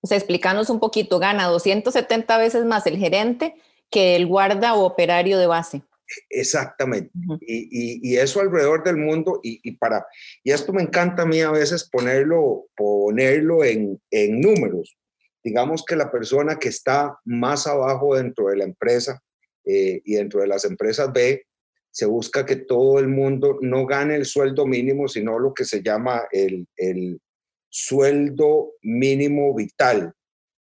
O 0.01 0.07
sea, 0.07 0.17
explícanos 0.17 0.71
un 0.71 0.79
poquito, 0.79 1.19
gana 1.19 1.45
270 1.45 2.37
veces 2.39 2.65
más 2.65 2.87
el 2.87 2.97
gerente 2.97 3.53
que 3.91 4.15
el 4.15 4.25
guarda 4.25 4.73
o 4.73 4.83
operario 4.83 5.37
de 5.37 5.45
base. 5.45 5.83
Exactamente. 6.29 7.11
y, 7.41 8.15
eso 8.17 8.41
alrededor 8.41 8.83
del 8.83 8.97
mundo, 8.97 9.39
y, 9.43 9.71
para, 9.77 10.05
y 10.43 10.51
esto 10.51 10.73
me 10.73 10.81
encanta 10.81 11.21
a 11.21 11.25
mí 11.25 11.39
a 11.41 11.51
veces 11.51 11.87
ponerlo, 11.87 12.65
ponerlo 12.75 13.63
en, 13.63 14.01
en 14.09 14.41
números. 14.41 14.97
Digamos 15.43 15.85
que 15.85 15.95
la 15.95 16.11
persona 16.11 16.57
que 16.57 16.69
está 16.69 17.19
más 17.25 17.67
abajo 17.67 18.15
dentro 18.15 18.47
de 18.47 18.57
la 18.57 18.63
empresa 18.63 19.21
eh, 19.65 20.01
y 20.03 20.15
dentro 20.15 20.41
de 20.41 20.47
las 20.47 20.65
empresas 20.65 21.11
B, 21.11 21.45
se 21.91 22.05
busca 22.05 22.45
que 22.45 22.55
todo 22.55 22.99
el 22.99 23.07
mundo 23.07 23.59
no 23.61 23.85
gane 23.85 24.15
el 24.15 24.25
sueldo 24.25 24.65
mínimo, 24.65 25.07
sino 25.07 25.37
lo 25.37 25.53
que 25.53 25.63
se 25.63 25.83
llama 25.83 26.23
el, 26.31 26.67
el 26.75 27.21
sueldo 27.69 28.73
mínimo 28.81 29.53
vital, 29.55 30.13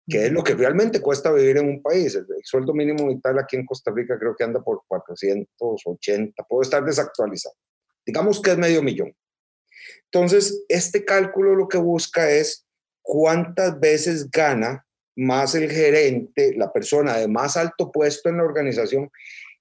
que 0.07 0.25
es 0.25 0.31
lo 0.31 0.43
que 0.43 0.55
realmente 0.55 1.01
cuesta 1.01 1.31
vivir 1.31 1.57
en 1.57 1.67
un 1.67 1.81
país. 1.81 2.15
El, 2.15 2.25
sueldo 2.43 2.73
mínimo 2.73 3.07
vital 3.07 3.38
aquí 3.38 3.55
en 3.55 3.65
Costa 3.65 3.91
Rica 3.91 4.17
creo 4.17 4.35
que 4.35 4.43
anda 4.43 4.62
por 4.62 4.81
480, 4.88 6.43
puede 6.49 6.63
estar 6.63 6.83
desactualizado. 6.83 7.55
Digamos 8.05 8.41
que 8.41 8.51
es 8.51 8.57
medio 8.57 8.81
millón. 8.81 9.15
Entonces, 10.05 10.65
este 10.67 11.05
cálculo 11.05 11.55
lo 11.55 11.67
que 11.67 11.77
busca 11.77 12.29
es 12.31 12.65
cuántas 13.01 13.79
veces 13.79 14.29
gana 14.29 14.85
más 15.19 15.53
el 15.55 15.69
gerente, 15.69 16.53
la 16.55 16.71
persona 16.71 17.17
de 17.17 17.27
más 17.27 17.58
alto 17.58 17.91
puesto 17.91 18.29
en 18.29 18.38
la 18.38 18.43
organización, 18.43 19.12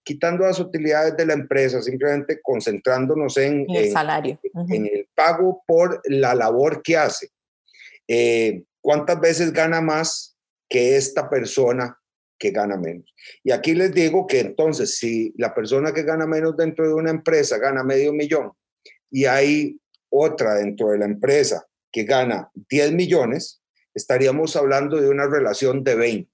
quitando 0.05 0.45
las 0.45 0.59
utilidades 0.61 1.17
de 1.17 1.27
la 1.27 1.35
empresa, 1.35 1.83
simplemente 1.83 2.41
concentrándonos 2.43 3.37
en, 3.37 3.67
el 3.69 3.91
salario, 3.91 4.39
en 4.71 4.87
el 4.87 5.09
pago 5.15 5.63
por 5.67 6.01
la 6.05 6.35
labor 6.35 6.83
que 6.83 6.97
hace. 6.97 7.31
Eh, 8.07 8.63
¿Cuántas 8.81 9.21
veces 9.21 9.53
gana 9.53 9.81
más 9.81 10.37
que 10.69 10.97
esta 10.97 11.29
persona 11.29 11.99
que 12.39 12.53
gana 12.53 12.77
menos? 12.77 13.13
Y 13.43 13.51
aquí 13.51 13.75
les 13.75 13.93
digo 13.93 14.27
que 14.27 14.41
entonces, 14.41 14.97
si 14.97 15.35
la 15.37 15.55
persona 15.55 15.93
que 15.93 16.05
gana 16.05 16.27
menos 16.27 16.57
dentro 16.57 16.87
de 16.87 16.95
una 16.95 17.11
empresa 17.11 17.59
gana 17.59 17.83
medio 17.83 18.13
millón 18.13 18.53
y 19.11 19.25
hay 19.25 19.79
otra 20.09 20.55
dentro 20.55 20.91
de 20.91 20.99
la 20.99 21.05
empresa 21.05 21.67
que 21.93 22.05
gana 22.05 22.51
10 22.71 22.93
millones, 22.93 23.61
estaríamos 23.99 24.57
hablando 24.57 24.97
de 25.01 25.09
una 25.09 25.27
relación 25.27 25.85
de 25.85 25.95
20. 25.95 26.31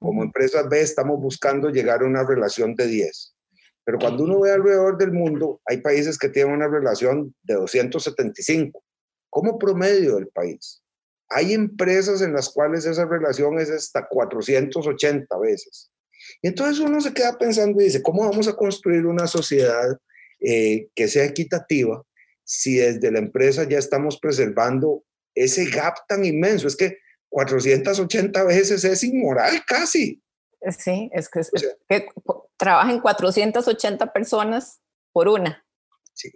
Como 0.00 0.22
empresas 0.22 0.68
B 0.68 0.80
estamos 0.80 1.20
buscando 1.20 1.68
llegar 1.70 2.02
a 2.02 2.06
una 2.06 2.24
relación 2.24 2.74
de 2.74 2.86
10. 2.86 3.34
Pero 3.84 3.98
cuando 3.98 4.24
uno 4.24 4.40
ve 4.40 4.52
alrededor 4.52 4.96
del 4.96 5.12
mundo, 5.12 5.60
hay 5.66 5.78
países 5.78 6.16
que 6.16 6.28
tienen 6.28 6.54
una 6.54 6.68
relación 6.68 7.34
de 7.42 7.54
275, 7.54 8.82
como 9.28 9.58
promedio 9.58 10.16
del 10.16 10.28
país. 10.28 10.82
Hay 11.28 11.52
empresas 11.52 12.22
en 12.22 12.32
las 12.32 12.48
cuales 12.50 12.86
esa 12.86 13.06
relación 13.06 13.58
es 13.58 13.70
hasta 13.70 14.06
480 14.06 15.38
veces. 15.38 15.90
Y 16.40 16.48
entonces 16.48 16.78
uno 16.78 17.00
se 17.00 17.12
queda 17.12 17.36
pensando 17.36 17.80
y 17.80 17.86
dice, 17.86 18.02
¿cómo 18.02 18.28
vamos 18.28 18.46
a 18.46 18.54
construir 18.54 19.06
una 19.06 19.26
sociedad 19.26 19.98
eh, 20.40 20.88
que 20.94 21.08
sea 21.08 21.24
equitativa 21.24 22.04
si 22.44 22.76
desde 22.76 23.10
la 23.10 23.18
empresa 23.18 23.64
ya 23.64 23.78
estamos 23.78 24.18
preservando 24.20 25.04
ese 25.34 25.66
gap 25.66 25.96
tan 26.08 26.24
inmenso? 26.24 26.66
Es 26.66 26.76
que 26.76 26.98
480 27.28 28.44
veces 28.44 28.84
es 28.84 29.02
inmoral 29.02 29.62
casi. 29.66 30.22
Sí, 30.78 31.10
es 31.12 31.28
que, 31.28 32.06
trabajan 32.56 33.00
480 33.00 34.12
personas 34.12 34.80
por 35.12 35.28
una. 35.28 35.64
Sí, 36.12 36.30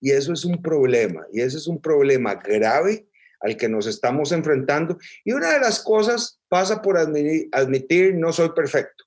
y 0.00 0.10
eso 0.10 0.32
es 0.32 0.44
un 0.44 0.60
problema, 0.60 1.24
y 1.32 1.40
ese 1.40 1.58
es 1.58 1.68
un 1.68 1.80
problema 1.80 2.34
grave 2.34 3.06
al 3.40 3.56
que 3.56 3.68
nos 3.68 3.86
estamos 3.86 4.32
enfrentando. 4.32 4.98
Y 5.24 5.32
una 5.32 5.52
de 5.52 5.60
las 5.60 5.80
cosas 5.80 6.40
pasa 6.48 6.82
por 6.82 6.96
admitir, 6.96 7.48
admitir 7.52 8.14
no 8.14 8.32
soy 8.32 8.50
perfecto. 8.50 9.04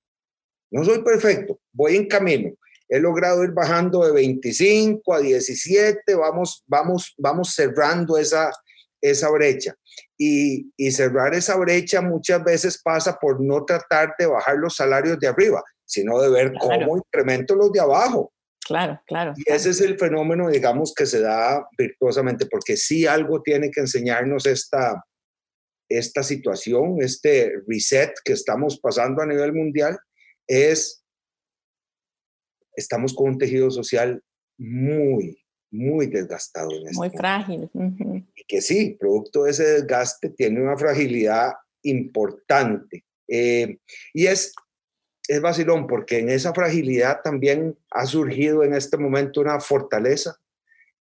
No 0.71 0.83
soy 0.83 1.03
perfecto, 1.03 1.59
voy 1.71 1.95
en 1.95 2.07
camino. 2.07 2.51
He 2.87 2.99
logrado 2.99 3.43
ir 3.43 3.51
bajando 3.51 4.05
de 4.05 4.11
25 4.11 5.13
a 5.13 5.19
17, 5.19 6.15
vamos, 6.15 6.63
vamos, 6.67 7.13
vamos 7.17 7.53
cerrando 7.55 8.17
esa, 8.17 8.51
esa 9.01 9.29
brecha. 9.29 9.75
Y, 10.17 10.71
cerrar 10.91 11.33
esa 11.33 11.57
brecha 11.57 12.01
muchas 12.01 12.43
veces 12.43 12.81
pasa 12.81 13.17
por 13.19 13.41
no 13.41 13.65
tratar 13.65 14.13
de 14.17 14.25
bajar 14.25 14.57
los 14.57 14.75
salarios 14.75 15.19
de 15.19 15.27
arriba, 15.27 15.63
sino 15.85 16.21
de 16.21 16.29
ver 16.29 16.53
cómo 16.59 16.97
incremento 16.97 17.55
los 17.55 17.71
de 17.71 17.79
abajo. 17.79 18.31
Claro, 18.65 18.99
claro. 19.05 19.33
Y 19.35 19.51
ese 19.51 19.69
es 19.69 19.81
el 19.81 19.97
fenómeno, 19.99 20.49
digamos, 20.49 20.93
que 20.95 21.05
se 21.05 21.21
da 21.21 21.67
virtuosamente, 21.77 22.47
porque 22.47 22.77
sí 22.77 23.05
algo 23.05 23.41
tiene 23.43 23.69
que 23.69 23.81
enseñarnos 23.81 24.47
esta, 24.47 25.03
esta 25.87 26.23
situación, 26.23 26.97
este 26.99 27.53
reset 27.67 28.11
que 28.23 28.33
estamos 28.33 28.79
pasando 28.79 29.21
a 29.21 29.27
nivel 29.27 29.53
mundial, 29.53 29.97
es, 30.47 31.03
estamos 32.75 33.13
con 33.13 33.29
un 33.29 33.37
tejido 33.37 33.69
social 33.69 34.23
muy, 34.57 35.44
muy 35.75 36.07
desgastado. 36.07 36.71
En 36.71 36.87
este 36.87 36.97
muy 36.97 37.09
frágil. 37.09 37.69
Y 38.35 38.43
que 38.47 38.61
sí, 38.61 38.97
producto 38.99 39.43
de 39.43 39.51
ese 39.51 39.63
desgaste, 39.63 40.29
tiene 40.29 40.61
una 40.61 40.77
fragilidad 40.77 41.53
importante. 41.83 43.03
Eh, 43.27 43.77
y 44.13 44.27
es, 44.27 44.53
es 45.27 45.41
vacilón 45.41 45.87
porque 45.87 46.19
en 46.19 46.29
esa 46.29 46.53
fragilidad 46.53 47.21
también 47.23 47.77
ha 47.91 48.05
surgido 48.05 48.63
en 48.63 48.73
este 48.73 48.97
momento 48.97 49.41
una 49.41 49.59
fortaleza. 49.59 50.37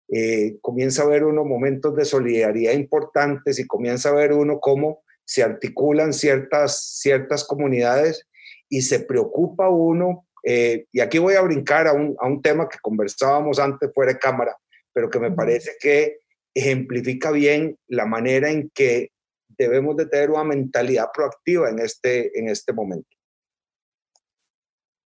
Eh, 0.10 0.58
comienza 0.62 1.04
a 1.04 1.08
ver 1.08 1.24
uno 1.24 1.44
momentos 1.44 1.96
de 1.96 2.06
solidaridad 2.06 2.74
importantes 2.74 3.58
y 3.60 3.66
comienza 3.66 4.10
a 4.10 4.14
ver 4.14 4.34
uno 4.34 4.60
cómo 4.60 5.04
se 5.26 5.44
articulan 5.44 6.14
ciertas, 6.14 7.00
ciertas 7.00 7.44
comunidades 7.44 8.28
y 8.70 8.82
se 8.82 9.00
preocupa 9.00 9.70
uno. 9.70 10.28
Eh, 10.44 10.86
y 10.92 11.00
aquí 11.00 11.20
voy 11.20 11.36
a 11.36 11.42
brincar 11.42 11.88
a 11.88 11.94
un, 11.94 12.16
a 12.20 12.28
un 12.28 12.42
tema 12.42 12.68
que 12.68 12.78
conversábamos 12.82 13.60
antes 13.60 13.90
fuera 13.94 14.14
de 14.14 14.20
cámara, 14.20 14.58
pero 14.94 15.10
que 15.10 15.20
me 15.20 15.32
parece 15.32 15.72
que 15.80 16.20
ejemplifica 16.54 17.32
bien 17.32 17.78
la 17.88 18.06
manera 18.06 18.50
en 18.50 18.70
que 18.70 19.12
debemos 19.58 19.96
de 19.98 20.06
tener 20.06 20.30
una 20.30 20.44
mentalidad 20.44 21.08
proactiva 21.14 21.70
en 21.70 21.80
este, 21.80 22.38
en 22.38 22.48
este 22.48 22.74
momento. 22.74 23.10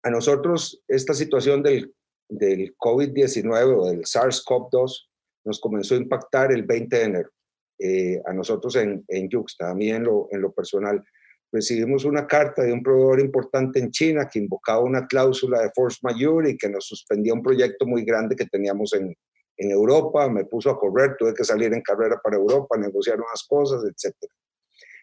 A 0.02 0.10
nosotros 0.10 0.82
esta 0.88 1.14
situación 1.14 1.62
del, 1.62 1.94
del 2.28 2.76
COVID-19 2.76 3.76
o 3.76 3.90
del 3.90 4.02
SARS-CoV-2 4.02 5.08
nos 5.44 5.60
comenzó 5.60 5.94
a 5.94 5.98
impactar 5.98 6.52
el 6.52 6.64
20 6.64 6.96
de 6.96 7.02
enero. 7.02 7.30
Eh, 7.78 8.22
a 8.24 8.32
nosotros 8.32 8.74
en, 8.76 9.04
en 9.08 9.28
Yuxta, 9.28 9.70
a 9.70 9.74
mí 9.74 9.90
en 9.90 10.04
lo, 10.04 10.28
en 10.30 10.40
lo 10.40 10.52
personal. 10.52 11.04
Recibimos 11.52 12.04
una 12.04 12.26
carta 12.26 12.62
de 12.62 12.72
un 12.72 12.82
proveedor 12.82 13.20
importante 13.20 13.78
en 13.78 13.90
China 13.90 14.28
que 14.30 14.38
invocaba 14.38 14.80
una 14.80 15.06
cláusula 15.06 15.60
de 15.60 15.70
force 15.74 15.98
majeure 16.02 16.50
y 16.50 16.56
que 16.56 16.68
nos 16.68 16.86
suspendía 16.86 17.34
un 17.34 17.42
proyecto 17.42 17.86
muy 17.86 18.04
grande 18.04 18.34
que 18.34 18.46
teníamos 18.46 18.94
en, 18.94 19.14
en 19.56 19.70
Europa, 19.70 20.28
me 20.28 20.44
puso 20.44 20.70
a 20.70 20.78
correr, 20.78 21.16
tuve 21.18 21.34
que 21.34 21.44
salir 21.44 21.72
en 21.72 21.82
carrera 21.82 22.20
para 22.22 22.36
Europa, 22.36 22.76
negociar 22.76 23.16
unas 23.16 23.44
cosas, 23.48 23.82
etc. 23.84 24.14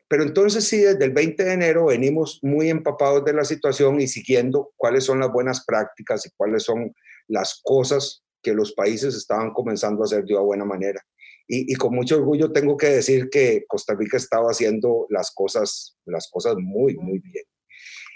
Pero 0.07 0.23
entonces 0.23 0.67
sí, 0.67 0.77
desde 0.77 1.05
el 1.05 1.11
20 1.11 1.43
de 1.43 1.53
enero 1.53 1.85
venimos 1.85 2.39
muy 2.43 2.69
empapados 2.69 3.25
de 3.25 3.33
la 3.33 3.45
situación 3.45 3.99
y 3.99 4.07
siguiendo 4.07 4.71
cuáles 4.77 5.05
son 5.05 5.19
las 5.19 5.31
buenas 5.31 5.65
prácticas 5.65 6.25
y 6.25 6.29
cuáles 6.37 6.63
son 6.63 6.93
las 7.27 7.59
cosas 7.63 8.23
que 8.41 8.53
los 8.53 8.73
países 8.73 9.15
estaban 9.15 9.53
comenzando 9.53 10.01
a 10.01 10.05
hacer 10.05 10.25
de 10.25 10.33
una 10.33 10.43
buena 10.43 10.65
manera. 10.65 11.01
Y, 11.47 11.75
con 11.75 11.93
mucho 11.93 12.15
orgullo 12.15 12.51
tengo 12.51 12.77
que 12.77 12.87
decir 12.87 13.29
que 13.29 13.65
Costa 13.67 13.95
Rica 13.95 14.17
estaba 14.17 14.49
haciendo 14.49 15.07
las 15.09 15.31
cosas, 15.31 15.97
las 16.05 16.29
cosas 16.31 16.55
muy, 16.57 16.95
muy 16.95 17.19
bien. 17.19 17.45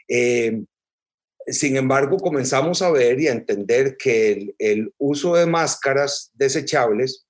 Eh, 0.07 0.63
sin 1.47 1.77
embargo, 1.77 2.17
comenzamos 2.17 2.81
a 2.81 2.91
ver 2.91 3.19
y 3.19 3.27
a 3.27 3.31
entender 3.31 3.95
que 3.97 4.53
el, 4.57 4.93
uso 4.97 5.35
de 5.35 5.45
máscaras 5.45 6.31
desechables 6.33 7.25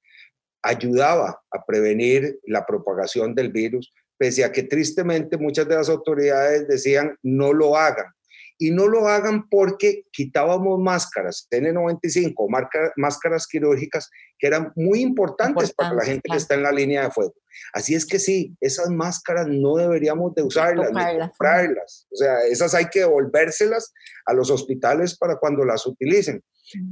ayudaba 0.63 1.41
a 1.51 1.65
prevenir 1.65 2.39
la 2.43 2.65
propagación 2.65 3.35
del 3.35 3.51
virus, 3.51 3.93
pese 4.17 4.43
a 4.43 4.51
que 4.51 4.63
tristemente 4.63 5.37
muchas 5.37 5.67
de 5.67 5.75
las 5.75 5.89
autoridades 5.89 6.67
decían 6.67 7.15
no 7.21 7.53
lo 7.53 7.77
hagan 7.77 8.07
y 8.57 8.71
no 8.71 8.87
lo 8.87 9.07
hagan 9.07 9.47
porque 9.49 10.05
quitábamos 10.11 10.79
máscaras 10.79 11.47
N95, 11.51 12.91
máscaras 12.95 13.47
quirúrgicas 13.47 14.09
que 14.39 14.47
eran 14.47 14.71
muy 14.75 15.01
importantes 15.01 15.73
para 15.73 15.93
la 15.93 16.03
gente 16.03 16.29
que 16.29 16.37
está 16.37 16.55
en 16.55 16.63
la 16.63 16.71
línea 16.71 17.03
de 17.03 17.11
fuego. 17.11 17.35
Así 17.73 17.95
es 17.95 18.05
que 18.05 18.19
sí, 18.19 18.55
esas 18.61 18.89
máscaras 18.89 19.47
no 19.47 19.75
deberíamos 19.75 20.33
de 20.35 20.43
usarlas, 20.43 20.91
ni 20.91 21.19
comprarlas. 21.19 22.07
O 22.11 22.15
sea, 22.15 22.39
esas 22.49 22.73
hay 22.73 22.85
que 22.87 22.99
devolvérselas 22.99 23.93
a 24.25 24.33
los 24.33 24.49
hospitales 24.49 25.17
para 25.17 25.37
cuando 25.37 25.63
las 25.63 25.85
utilicen. 25.85 26.43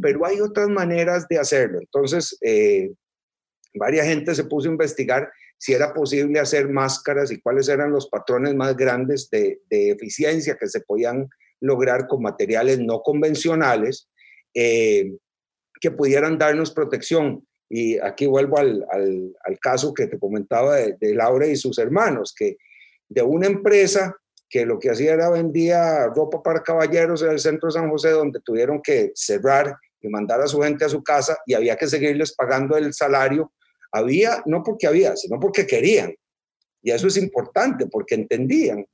Pero 0.02 0.26
hay 0.26 0.42
otras 0.42 0.70
maneras 0.70 1.28
de 1.28 1.38
hacerlo. 1.38 1.80
Entonces, 1.80 2.38
eh, 2.42 2.92
varias 3.76 4.08
gente 4.08 4.34
se 4.34 4.46
puso 4.46 4.70
a 4.70 4.72
investigar 4.72 5.30
si 5.58 5.74
era 5.74 5.94
posible 5.94 6.40
hacer 6.40 6.70
máscaras 6.70 7.32
y 7.32 7.42
cuáles 7.42 7.70
eran 7.70 7.92
los 7.92 8.08
patrones 8.10 8.56
más 8.56 8.76
grandes 8.76 9.30
de, 9.30 9.62
de 9.70 9.92
eficiencia 9.92 10.58
que 10.58 10.68
se 10.68 10.82
podían 10.82 11.30
lograr 11.62 12.08
con 12.08 12.22
materiales 12.22 12.80
no 12.80 13.02
convencionales 13.02 14.10
eh, 14.54 15.12
que 15.80 15.92
pudieran 15.92 16.38
darnos 16.38 16.72
protección. 16.72 17.46
Y 17.70 17.98
aquí 18.00 18.26
vuelvo 18.28 18.58
al, 18.58 18.86
al, 18.92 19.60
caso 19.60 19.94
que 19.94 20.08
te 20.08 20.20
comentaba 20.20 20.76
de, 20.76 21.16
Laura 21.16 21.48
y 21.48 21.56
sus 21.56 21.78
hermanos, 21.80 22.34
que 22.38 22.58
de 23.10 23.22
una 23.22 23.48
empresa 23.48 24.16
que 24.48 24.66
lo 24.66 24.78
que 24.78 24.92
hacía 24.92 25.14
era 25.14 25.30
vendía 25.30 26.08
ropa 26.08 26.42
para 26.44 26.62
caballeros 26.62 27.24
en 27.24 27.32
el 27.32 27.40
centro 27.40 27.68
de 27.68 27.74
San 27.74 27.90
José, 27.90 28.12
donde 28.12 28.40
tuvieron 28.42 28.82
que 28.82 29.12
cerrar 29.16 29.76
y 30.00 30.08
mandar 30.08 30.42
a 30.42 30.48
su 30.48 30.62
gente 30.62 30.86
a 30.86 30.90
su 30.90 31.04
casa 31.04 31.38
y 31.48 31.56
había 31.56 31.76
que 31.76 31.88
seguirles 31.88 32.36
pagando 32.36 32.78
el 32.78 32.94
salario. 32.94 33.52
Había, 33.92 34.44
no 34.46 34.62
porque 34.62 34.88
había, 34.88 35.16
sino 35.16 35.40
porque 35.40 35.66
querían. 35.66 36.14
Y 36.84 36.92
eso 36.92 37.08
es 37.08 37.18
importante, 37.18 37.88
porque 37.88 38.16
entendían 38.16 38.86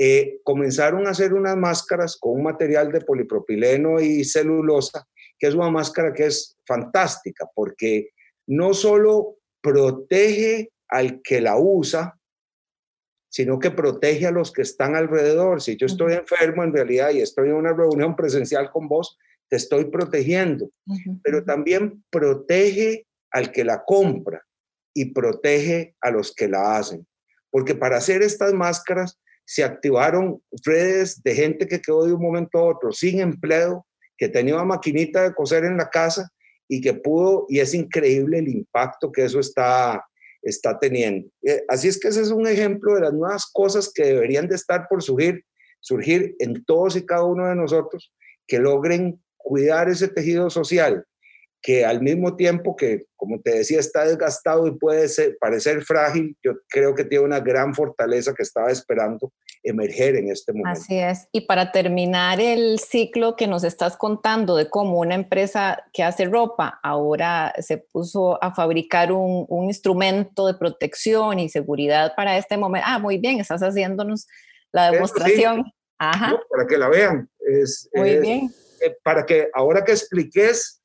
eh, 0.00 0.40
comenzaron 0.44 1.06
a 1.06 1.10
hacer 1.10 1.34
unas 1.34 1.56
máscaras 1.56 2.16
con 2.16 2.34
un 2.34 2.44
material 2.44 2.92
de 2.92 3.00
polipropileno 3.00 4.00
y 4.00 4.22
celulosa, 4.22 5.08
que 5.36 5.48
es 5.48 5.54
una 5.54 5.70
máscara 5.70 6.12
que 6.12 6.26
es 6.26 6.56
fantástica 6.64 7.48
porque 7.52 8.10
no 8.46 8.74
solo 8.74 9.38
protege 9.60 10.70
al 10.86 11.20
que 11.20 11.40
la 11.40 11.58
usa, 11.58 12.16
sino 13.28 13.58
que 13.58 13.72
protege 13.72 14.26
a 14.26 14.30
los 14.30 14.52
que 14.52 14.62
están 14.62 14.94
alrededor. 14.94 15.60
Si 15.60 15.76
yo 15.76 15.86
estoy 15.86 16.14
enfermo 16.14 16.62
en 16.62 16.72
realidad 16.72 17.10
y 17.10 17.20
estoy 17.20 17.48
en 17.48 17.56
una 17.56 17.72
reunión 17.72 18.14
presencial 18.14 18.70
con 18.70 18.86
vos, 18.86 19.18
te 19.48 19.56
estoy 19.56 19.86
protegiendo, 19.86 20.70
pero 21.22 21.44
también 21.44 22.04
protege 22.10 23.06
al 23.30 23.50
que 23.50 23.64
la 23.64 23.82
compra 23.84 24.46
y 24.94 25.06
protege 25.06 25.96
a 26.00 26.10
los 26.10 26.32
que 26.34 26.48
la 26.48 26.76
hacen. 26.76 27.06
Porque 27.50 27.74
para 27.74 27.96
hacer 27.96 28.22
estas 28.22 28.52
máscaras 28.52 29.18
se 29.48 29.64
activaron 29.64 30.42
redes 30.62 31.22
de 31.22 31.34
gente 31.34 31.66
que 31.66 31.80
quedó 31.80 32.04
de 32.04 32.12
un 32.12 32.20
momento 32.20 32.58
a 32.58 32.64
otro 32.64 32.92
sin 32.92 33.18
empleo, 33.18 33.86
que 34.18 34.28
tenía 34.28 34.56
una 34.56 34.66
maquinita 34.66 35.22
de 35.22 35.32
coser 35.34 35.64
en 35.64 35.78
la 35.78 35.88
casa 35.88 36.30
y 36.68 36.82
que 36.82 36.92
pudo, 36.92 37.46
y 37.48 37.60
es 37.60 37.72
increíble 37.72 38.40
el 38.40 38.48
impacto 38.48 39.10
que 39.10 39.24
eso 39.24 39.40
está, 39.40 40.04
está 40.42 40.78
teniendo. 40.78 41.30
Eh, 41.42 41.64
así 41.66 41.88
es 41.88 41.98
que 41.98 42.08
ese 42.08 42.20
es 42.20 42.30
un 42.30 42.46
ejemplo 42.46 42.94
de 42.94 43.00
las 43.00 43.14
nuevas 43.14 43.50
cosas 43.50 43.90
que 43.90 44.04
deberían 44.04 44.48
de 44.48 44.56
estar 44.56 44.86
por 44.86 45.02
surgir, 45.02 45.42
surgir 45.80 46.36
en 46.40 46.62
todos 46.66 46.96
y 46.96 47.06
cada 47.06 47.24
uno 47.24 47.48
de 47.48 47.56
nosotros, 47.56 48.12
que 48.46 48.58
logren 48.58 49.18
cuidar 49.38 49.88
ese 49.88 50.08
tejido 50.08 50.50
social, 50.50 51.06
que 51.60 51.84
al 51.84 52.00
mismo 52.00 52.36
tiempo 52.36 52.76
que, 52.76 53.06
como 53.16 53.40
te 53.40 53.56
decía, 53.56 53.80
está 53.80 54.04
desgastado 54.04 54.66
y 54.66 54.78
puede 54.78 55.08
parecer 55.40 55.82
frágil, 55.82 56.36
yo 56.42 56.52
creo 56.68 56.94
que 56.94 57.04
tiene 57.04 57.24
una 57.24 57.40
gran 57.40 57.74
fortaleza 57.74 58.32
que 58.34 58.42
estaba 58.42 58.70
esperando 58.70 59.32
emerger 59.62 60.16
en 60.16 60.30
este 60.30 60.52
momento. 60.52 60.80
Así 60.80 60.98
es. 60.98 61.28
Y 61.32 61.42
para 61.42 61.72
terminar 61.72 62.40
el 62.40 62.78
ciclo 62.78 63.34
que 63.34 63.48
nos 63.48 63.64
estás 63.64 63.96
contando 63.96 64.56
de 64.56 64.70
cómo 64.70 65.00
una 65.00 65.16
empresa 65.16 65.84
que 65.92 66.04
hace 66.04 66.26
ropa 66.26 66.78
ahora 66.82 67.52
se 67.58 67.78
puso 67.78 68.42
a 68.42 68.54
fabricar 68.54 69.12
un, 69.12 69.46
instrumento 69.68 70.46
de 70.46 70.54
protección 70.54 71.38
y 71.38 71.48
seguridad 71.48 72.14
para 72.16 72.38
este 72.38 72.56
momento. 72.56 72.86
Ah, 72.88 72.98
muy 72.98 73.18
bien, 73.18 73.40
estás 73.40 73.60
haciéndonos 73.60 74.26
la 74.72 74.90
demostración. 74.90 75.64
Ajá. 75.98 76.40
para 76.48 76.66
que 76.66 76.78
la 76.78 76.88
vean. 76.88 77.28
Es, 77.40 77.88
muy 77.92 78.18
bien. 78.18 78.50
Eh, 78.80 78.96
para 79.02 79.26
que 79.26 79.50
ahora 79.52 79.84
que 79.84 79.90
expliques 79.90 80.77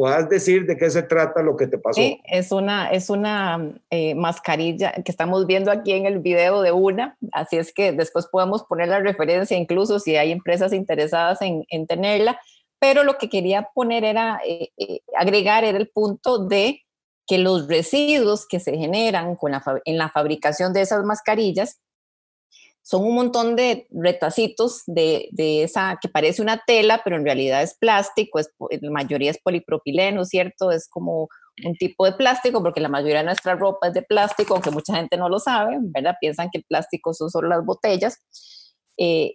puedas 0.00 0.30
decir 0.30 0.64
de 0.64 0.78
qué 0.78 0.88
se 0.88 1.02
trata 1.02 1.42
lo 1.42 1.58
que 1.58 1.66
te 1.66 1.76
pasó. 1.76 2.00
Sí, 2.00 2.22
es 2.24 2.52
una, 2.52 2.90
es 2.90 3.10
una 3.10 3.70
eh, 3.90 4.14
mascarilla 4.14 4.92
que 4.92 5.12
estamos 5.12 5.46
viendo 5.46 5.70
aquí 5.70 5.92
en 5.92 6.06
el 6.06 6.20
video 6.20 6.62
de 6.62 6.72
una, 6.72 7.18
así 7.32 7.58
es 7.58 7.70
que 7.70 7.92
después 7.92 8.26
podemos 8.26 8.64
poner 8.64 8.88
la 8.88 9.00
referencia 9.00 9.58
incluso 9.58 10.00
si 10.00 10.16
hay 10.16 10.32
empresas 10.32 10.72
interesadas 10.72 11.42
en, 11.42 11.66
en 11.68 11.86
tenerla, 11.86 12.40
pero 12.78 13.04
lo 13.04 13.18
que 13.18 13.28
quería 13.28 13.68
poner 13.74 14.04
era, 14.04 14.40
eh, 14.46 14.70
eh, 14.78 15.00
agregar 15.18 15.64
era 15.64 15.76
el 15.76 15.90
punto 15.90 16.46
de 16.46 16.80
que 17.26 17.36
los 17.36 17.68
residuos 17.68 18.46
que 18.48 18.58
se 18.58 18.78
generan 18.78 19.36
con 19.36 19.52
la, 19.52 19.62
en 19.84 19.98
la 19.98 20.08
fabricación 20.08 20.72
de 20.72 20.80
esas 20.80 21.04
mascarillas 21.04 21.78
son 22.82 23.04
un 23.04 23.14
montón 23.14 23.56
de 23.56 23.86
retacitos 23.90 24.82
de, 24.86 25.28
de, 25.32 25.62
esa 25.62 25.98
que 26.00 26.08
parece 26.08 26.42
una 26.42 26.62
tela, 26.66 27.02
pero 27.04 27.16
en 27.16 27.24
realidad 27.24 27.62
es 27.62 27.76
plástico, 27.78 28.38
es, 28.38 28.50
la 28.80 28.90
mayoría 28.90 29.30
es 29.30 29.38
polipropileno, 29.38 30.24
¿cierto? 30.24 30.70
Es 30.70 30.88
como 30.88 31.28
un 31.64 31.74
tipo 31.76 32.04
de 32.06 32.12
plástico, 32.12 32.62
porque 32.62 32.80
la 32.80 32.88
mayoría 32.88 33.18
de 33.18 33.26
nuestra 33.26 33.54
ropa 33.54 33.88
es 33.88 33.94
de 33.94 34.02
plástico, 34.02 34.54
aunque 34.54 34.70
mucha 34.70 34.96
gente 34.96 35.16
no 35.16 35.28
lo 35.28 35.38
sabe, 35.38 35.76
¿verdad? 35.80 36.16
Piensan 36.20 36.48
que 36.50 36.58
el 36.58 36.64
plástico 36.64 37.12
son 37.12 37.30
solo 37.30 37.48
las 37.48 37.64
botellas. 37.64 38.18
Eh, 38.96 39.34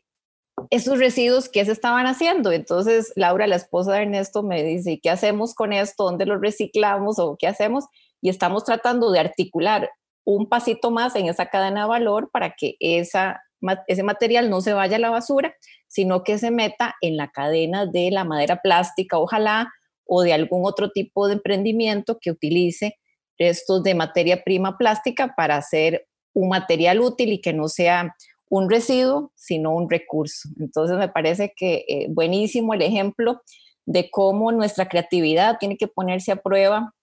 esos 0.69 0.97
residuos, 0.97 1.49
¿qué 1.49 1.65
se 1.65 1.71
estaban 1.71 2.08
haciendo? 2.08 2.51
Entonces, 2.51 3.12
Laura, 3.15 3.45
la 3.45 3.58
esposa 3.58 3.93
de 3.93 4.03
Ernesto, 4.03 4.41
me 4.41 4.63
dice, 4.63 4.99
¿qué 5.01 5.10
hacemos 5.10 5.53
con 5.53 5.73
esto? 5.73 6.05
¿Dónde 6.05 6.25
lo 6.25 6.39
reciclamos 6.39 7.19
o 7.19 7.36
qué 7.38 7.47
hacemos? 7.47 7.86
Y 8.21 8.29
estamos 8.29 8.63
tratando 8.63 9.12
de 9.12 9.19
articular 9.19 9.89
un 10.25 10.49
pasito 10.49 10.91
más 10.91 11.15
en 11.15 11.27
esa 11.27 11.45
cadena 11.45 11.83
de 11.83 11.88
valor 11.88 12.29
para 12.31 12.55
que 12.57 12.75
esa, 12.79 13.41
ese 13.88 14.03
material 14.03 14.49
no 14.49 14.59
se 14.61 14.73
vaya 14.73 14.97
a 14.97 14.99
la 14.99 15.11
basura, 15.11 15.55
sino 15.88 16.23
que 16.23 16.38
se 16.38 16.51
meta 16.51 16.95
en 17.01 17.15
la 17.15 17.29
cadena 17.29 17.85
de 17.85 18.11
la 18.11 18.23
madera 18.23 18.59
plástica, 18.61 19.17
ojalá, 19.17 19.71
o 20.05 20.23
de 20.23 20.33
algún 20.33 20.65
otro 20.65 20.91
tipo 20.91 21.27
de 21.27 21.33
emprendimiento 21.35 22.17
que 22.19 22.31
utilice 22.31 22.97
restos 23.38 23.83
de 23.83 23.95
materia 23.95 24.43
prima 24.43 24.77
plástica 24.77 25.33
para 25.35 25.57
hacer 25.57 26.07
un 26.33 26.49
material 26.49 26.99
útil 26.99 27.33
y 27.33 27.41
que 27.41 27.53
no 27.53 27.67
sea 27.67 28.15
un 28.49 28.69
residuo, 28.69 29.31
sino 29.35 29.75
un 29.75 29.89
recurso. 29.89 30.49
Entonces 30.59 30.97
me 30.97 31.09
parece 31.09 31.53
que 31.55 31.85
eh, 31.88 32.07
buenísimo 32.09 32.73
el 32.73 32.81
ejemplo 32.81 33.41
de 33.85 34.09
cómo 34.09 34.51
nuestra 34.51 34.88
creatividad 34.88 35.57
tiene 35.59 35.77
que 35.77 35.88
ponerse 35.88 36.31
a 36.31 36.38
prueba 36.38 36.93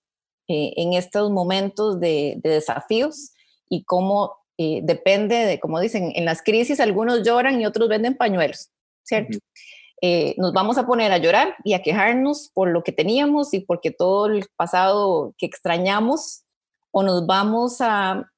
eh, 0.53 0.75
en 0.77 0.93
estos 0.93 1.31
momentos 1.31 1.99
de, 1.99 2.39
desafíos 2.43 3.33
y 3.71 3.85
cómo 3.85 4.37
eh, 4.59 4.81
depende 4.83 5.35
de, 5.35 5.59
como 5.59 5.81
dicen, 5.81 6.13
en 6.15 6.27
las 6.27 6.43
crisis 6.43 6.79
algunos 6.79 7.23
lloran 7.23 7.59
y 7.59 7.65
otros 7.65 7.89
venden 7.89 8.19
pañuelos, 8.19 8.71
¿cierto? 9.03 9.39
Eh, 10.03 10.35
nos 10.37 10.53
vamos 10.53 10.77
a 10.77 10.85
poner 10.85 11.11
a 11.11 11.17
llorar 11.17 11.57
y 11.65 11.73
a 11.73 11.81
quejarnos 11.81 12.51
por 12.53 12.69
lo 12.69 12.83
que 12.83 12.93
teníamos 12.93 13.55
y 13.55 13.61
porque 13.61 13.93
todo 13.93 14.27
el 14.27 14.45
pasado 14.55 15.33
que 15.39 15.47
extrañamos, 15.47 16.45
o 16.91 17.03
nos 17.03 17.27
vamos 17.27 17.81
a 17.81 18.31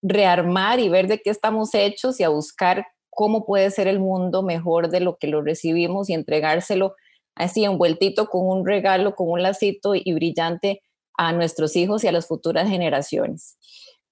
rearmar 0.00 0.80
y 0.80 0.88
ver 0.88 1.06
de 1.06 1.20
qué 1.20 1.28
estamos 1.28 1.74
hechos 1.74 2.18
y 2.18 2.22
a 2.22 2.30
buscar 2.30 2.86
cómo 3.10 3.44
puede 3.44 3.70
ser 3.70 3.88
el 3.88 4.00
mundo 4.00 4.42
mejor 4.42 4.88
de 4.88 5.00
lo 5.00 5.18
que 5.18 5.26
lo 5.26 5.42
recibimos 5.42 6.08
y 6.08 6.14
entregárselo 6.14 6.94
así 7.34 7.62
envueltito 7.62 8.28
con 8.28 8.46
un 8.46 8.66
regalo, 8.66 9.14
con 9.14 9.28
un 9.28 9.42
lacito 9.42 9.94
y 9.94 10.14
brillante 10.14 10.80
a 11.16 11.32
nuestros 11.32 11.76
hijos 11.76 12.04
y 12.04 12.08
a 12.08 12.12
las 12.12 12.26
futuras 12.26 12.68
generaciones. 12.68 13.56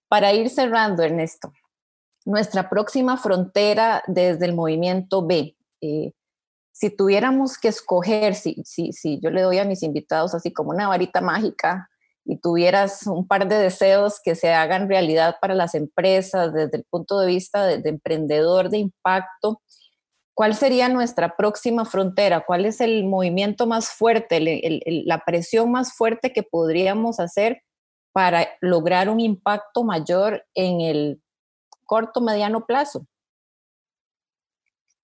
Para 0.09 0.33
ir 0.33 0.51
cerrando, 0.51 1.03
Ernesto, 1.03 1.53
nuestra 2.25 2.69
próxima 2.69 3.17
frontera 3.17 4.03
desde 4.07 4.47
el 4.47 4.55
movimiento 4.55 5.27
B, 5.27 5.57
eh, 5.81 6.13
si 6.73 6.91
tuviéramos 6.91 7.59
que 7.59 7.69
escoger, 7.69 8.35
si, 8.35 8.63
si, 8.65 8.93
si 8.93 9.21
yo 9.21 9.31
le 9.31 9.43
doy 9.43 9.59
a 9.59 9.65
mis 9.65 9.83
invitados 9.83 10.35
así 10.35 10.53
como 10.53 10.71
una 10.71 10.89
varita 10.89 11.21
mágica 11.21 11.89
y 12.25 12.39
tuvieras 12.39 13.07
un 13.07 13.27
par 13.27 13.49
de 13.49 13.57
deseos 13.57 14.21
que 14.23 14.35
se 14.35 14.53
hagan 14.53 14.89
realidad 14.89 15.37
para 15.41 15.55
las 15.55 15.75
empresas 15.75 16.53
desde 16.53 16.79
el 16.79 16.85
punto 16.85 17.19
de 17.21 17.27
vista 17.27 17.67
de 17.67 17.89
emprendedor 17.89 18.71
de 18.71 18.79
impacto, 18.79 19.61
¿Cuál 20.35 20.55
sería 20.55 20.89
nuestra 20.89 21.37
próxima 21.37 21.85
frontera? 21.85 22.45
¿Cuál 22.47 22.65
es 22.65 22.81
el 22.81 23.05
movimiento 23.05 23.67
más 23.67 23.91
fuerte, 23.91 24.41
la 24.87 25.23
presión 25.27 25.71
más 25.71 25.95
fuerte 25.95 26.33
que 26.33 26.43
podríamos 26.43 27.21
hacer 27.21 27.63
para 28.13 28.49
lograr 28.61 29.09
un 29.11 29.21
impacto 29.21 29.85
mayor 29.85 30.45
en 30.55 30.81
el 30.81 31.23
corto, 31.85 32.23
mediano 32.23 32.65
plazo? 32.65 33.07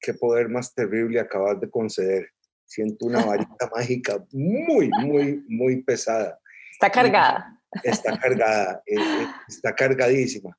Qué 0.01 0.15
poder 0.15 0.49
más 0.49 0.75
terrible 0.75 1.21
acabas 1.21 1.61
de 1.61 1.71
conceder. 1.71 2.29
Siento 2.65 3.07
una 3.07 3.25
varita 3.25 3.69
mágica 3.75 4.25
muy, 4.33 4.89
muy, 5.01 5.45
muy 5.49 5.83
pesada. 5.83 6.39
Está 6.73 6.91
cargada. 6.91 7.61
Está 7.83 8.19
cargada, 8.19 8.83
eh, 8.87 8.95
eh, 8.97 9.27
está 9.47 9.75
cargadísima. 9.75 10.57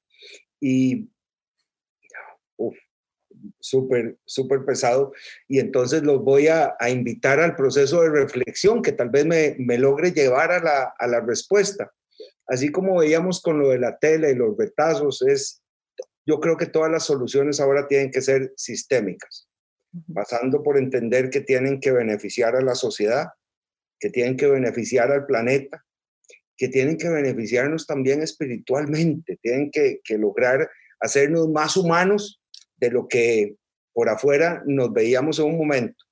Y 0.60 1.10
súper, 3.60 4.18
súper 4.26 4.66
pesado. 4.66 5.14
Y 5.48 5.60
entonces 5.60 6.04
los 6.04 6.24
voy 6.24 6.48
a, 6.48 6.76
invitar 6.90 7.40
al 7.40 7.56
proceso 7.56 8.02
de 8.02 8.10
reflexión 8.10 8.82
que 8.82 8.92
tal 8.92 9.10
vez 9.10 9.26
me, 9.26 9.56
me 9.60 9.78
logre 9.78 10.12
llevar 10.12 10.52
a 10.52 10.60
la, 10.60 10.94
a 10.98 11.08
la, 11.08 11.22
respuesta. 11.22 11.92
Así 12.48 12.72
como 12.72 13.00
veíamos 13.00 13.42
con 13.42 13.60
lo 13.60 13.70
de 13.70 13.80
la 13.80 13.98
tele 13.98 14.32
y 14.32 14.36
los 14.36 14.58
retazos, 14.58 15.22
es, 15.22 15.62
yo 16.26 16.40
creo 16.40 16.58
que 16.58 16.66
todas 16.66 16.92
las 16.92 17.04
soluciones 17.06 17.60
ahora 17.60 17.88
tienen 17.88 18.12
que 18.12 18.22
ser 18.22 18.54
sistémicas, 18.56 19.48
pasando 20.14 20.64
por 20.64 20.78
entender 20.78 21.30
que 21.30 21.42
tienen 21.42 21.80
que 21.80 21.92
beneficiar 21.92 22.56
a 22.56 22.62
la 22.62 22.76
sociedad, 22.76 23.28
que 24.00 24.10
tienen 24.10 24.38
que 24.38 24.48
beneficiar 24.48 25.12
al 25.12 25.26
planeta, 25.26 25.86
que 26.58 26.70
tienen 26.70 26.98
que 26.98 27.10
beneficiarnos 27.10 27.86
también 27.86 28.22
espiritualmente, 28.22 29.38
tienen 29.42 29.70
que, 29.72 30.02
que 30.04 30.18
lograr 30.18 30.70
hacernos 31.00 31.50
más 31.50 31.78
humanos 31.78 32.39
de 32.80 32.92
lo 32.92 33.08
que 33.08 33.56
por 33.94 34.10
afuera 34.10 34.64
nos 34.66 34.94
veíamos 34.94 35.40
en 35.40 35.46
un 35.46 35.58
momento 35.58 36.06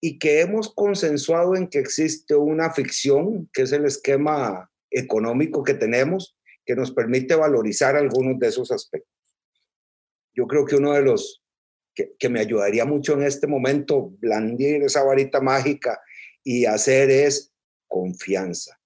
y 0.00 0.18
que 0.18 0.40
hemos 0.40 0.72
consensuado 0.74 1.56
en 1.56 1.66
que 1.68 1.78
existe 1.78 2.34
una 2.34 2.70
ficción, 2.72 3.48
que 3.52 3.62
es 3.62 3.72
el 3.72 3.86
esquema 3.86 4.70
económico 4.90 5.62
que 5.62 5.74
tenemos, 5.74 6.36
que 6.66 6.76
nos 6.76 6.90
permite 6.90 7.34
valorizar 7.34 7.96
algunos 7.96 8.38
de 8.38 8.48
esos 8.48 8.70
aspectos. 8.70 9.10
Yo 10.34 10.46
creo 10.46 10.66
que 10.66 10.76
uno 10.76 10.92
de 10.92 11.02
los 11.02 11.42
que, 11.94 12.28
me 12.28 12.40
ayudaría 12.40 12.84
mucho 12.84 13.14
en 13.14 13.22
este 13.22 13.46
momento, 13.46 14.10
blandir 14.18 14.82
esa 14.82 15.02
varita 15.04 15.40
mágica 15.40 16.00
y 16.42 16.66
hacer 16.66 17.10
es 17.10 17.52
confianza. 17.88 18.78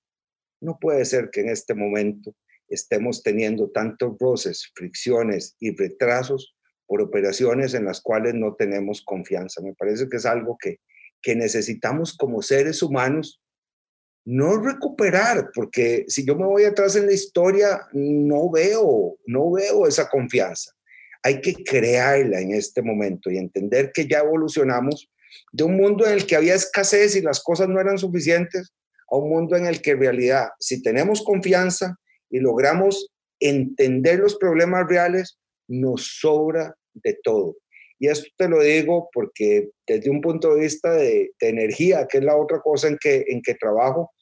No 0.61 0.79
puede 0.79 1.05
ser 1.05 1.31
que 1.31 1.41
en 1.41 1.49
este 1.49 1.75
momento 1.75 2.35
estemos 2.69 3.23
teniendo 3.23 3.71
tantos 3.71 4.16
roces, 4.21 4.71
fricciones 4.75 5.57
y 5.59 5.75
retrasos 5.75 6.55
por 6.89 7.03
operaciones 7.03 7.74
en 7.74 7.84
las 7.84 8.01
cuales 8.01 8.34
no 8.34 8.55
tenemos 8.55 9.03
confianza. 9.03 9.61
Me 9.62 9.74
parece 9.74 10.09
que 10.09 10.16
es 10.16 10.26
algo 10.26 10.57
que, 10.59 10.80
que 11.22 11.36
necesitamos 11.36 12.16
como 12.16 12.43
seres 12.43 12.82
humanos 12.82 13.41
no 14.24 14.59
recuperar, 14.59 15.51
porque 15.55 16.05
si 16.09 16.26
yo 16.26 16.36
me 16.36 16.45
voy 16.45 16.64
atrás 16.64 16.97
en 16.97 17.07
la 17.07 17.12
historia, 17.12 17.80
no 17.93 18.51
veo, 18.51 19.16
no 19.26 19.53
veo 19.53 19.86
esa 19.86 20.09
confianza. 20.09 20.72
Hay 21.22 21.41
que 21.41 21.55
crearla 21.55 22.41
en 22.41 22.53
este 22.53 22.82
momento 22.82 23.30
y 23.30 23.39
entender 23.39 23.91
que 23.93 24.07
ya 24.07 24.18
evolucionamos 24.18 25.09
de 25.53 25.64
un 25.64 25.76
mundo 25.76 26.07
en 26.07 26.12
el 26.12 26.26
que 26.26 26.36
había 26.36 26.55
escasez 26.55 27.16
y 27.16 27.22
las 27.22 27.43
cosas 27.43 27.68
no 27.68 27.80
eran 27.80 27.97
suficientes 27.97 28.74
a 29.11 29.16
un 29.16 29.30
mundo 29.30 29.57
en 29.57 29.66
el 29.66 29.80
que 29.80 29.93
en 29.93 30.01
realidad, 30.01 30.49
si 30.59 30.82
tenemos 30.82 31.22
confianza 31.22 31.97
y 32.28 32.41
logramos 32.41 33.11
entender 33.41 34.18
los 34.18 34.36
problemas 34.36 34.86
reales, 34.89 35.39
nos 35.69 36.19
sobra 36.21 36.75
de 36.95 37.19
todo. 37.23 37.57
Y 37.99 38.09
esto 38.09 38.29
te 38.37 38.49
lo 38.49 38.62
digo 38.62 39.09
porque 39.12 39.71
desde 39.87 40.11
un 40.11 40.21
punto 40.21 40.55
de 40.55 40.62
vista 40.62 40.93
de, 40.93 41.33
energía, 41.41 42.07
que 42.09 42.19
es 42.19 42.25
la 42.25 42.37
otra 42.37 42.61
cosa 42.61 42.89
en 42.89 42.97
que, 43.01 43.25
en 43.29 43.43
que 43.43 43.55
trabajo, 43.55 44.12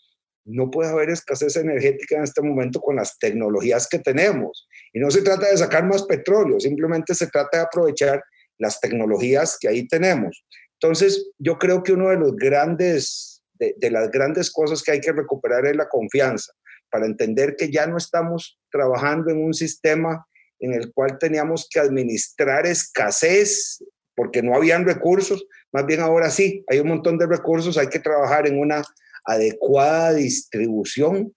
no 0.44 0.70
puede 0.70 0.90
haber 0.90 1.10
escasez 1.10 1.56
energética 1.56 2.16
en 2.16 2.22
este 2.22 2.40
momento 2.40 2.80
con 2.80 2.96
las 2.96 3.18
tecnologías 3.18 3.88
que 3.88 3.98
tenemos. 3.98 4.66
Y 4.92 5.00
no 5.00 5.10
se 5.10 5.22
trata 5.22 5.50
de 5.50 5.56
sacar 5.56 5.84
más 5.86 6.04
petróleo, 6.04 6.60
simplemente 6.60 7.14
se 7.14 7.26
trata 7.26 7.58
de 7.58 7.64
aprovechar 7.64 8.22
las 8.58 8.80
tecnologías 8.80 9.58
que 9.60 9.68
ahí 9.68 9.86
tenemos. 9.88 10.44
Entonces, 10.80 11.30
yo 11.38 11.58
creo 11.58 11.82
que 11.82 11.92
uno 11.92 12.10
de 12.10 12.16
los 12.16 12.34
grandes, 12.36 13.42
de, 13.54 13.74
de 13.76 13.90
las 13.90 14.10
grandes 14.10 14.50
cosas 14.50 14.82
que 14.82 14.92
hay 14.92 15.00
que 15.00 15.12
recuperar 15.12 15.66
es 15.66 15.76
la 15.76 15.88
confianza, 15.88 16.52
para 16.90 17.06
entender 17.06 17.56
que 17.56 17.70
ya 17.70 17.86
no 17.86 17.96
estamos 17.96 18.58
trabajando 18.70 19.30
en 19.30 19.44
un 19.44 19.52
sistema 19.52 20.24
en 20.60 20.74
el 20.74 20.92
cual 20.92 21.18
teníamos 21.18 21.68
que 21.70 21.80
administrar 21.80 22.66
escasez 22.66 23.82
porque 24.14 24.42
no 24.42 24.54
habían 24.54 24.86
recursos, 24.86 25.46
más 25.72 25.84
bien 25.84 26.00
ahora 26.00 26.30
sí, 26.30 26.64
hay 26.68 26.80
un 26.80 26.88
montón 26.88 27.18
de 27.18 27.26
recursos, 27.26 27.76
hay 27.76 27.88
que 27.88 27.98
trabajar 27.98 28.46
en 28.46 28.58
una 28.58 28.82
adecuada 29.24 30.14
distribución 30.14 31.34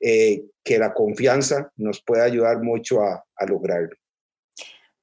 eh, 0.00 0.44
que 0.62 0.78
la 0.78 0.92
confianza 0.92 1.72
nos 1.76 2.02
puede 2.02 2.22
ayudar 2.22 2.62
mucho 2.62 3.02
a, 3.02 3.24
a 3.36 3.46
lograrlo. 3.46 3.96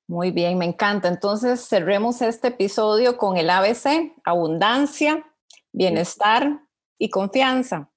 Muy 0.08 0.32
bien, 0.32 0.58
me 0.58 0.66
encanta. 0.66 1.08
Entonces 1.08 1.68
cerremos 1.68 2.22
este 2.22 2.50
episodio 2.50 3.18
con 3.18 3.36
el 3.38 3.50
ABC, 3.50 4.14
abundancia, 4.24 5.26
bienestar 5.74 6.62
y 6.98 7.10
confianza. 7.10 7.92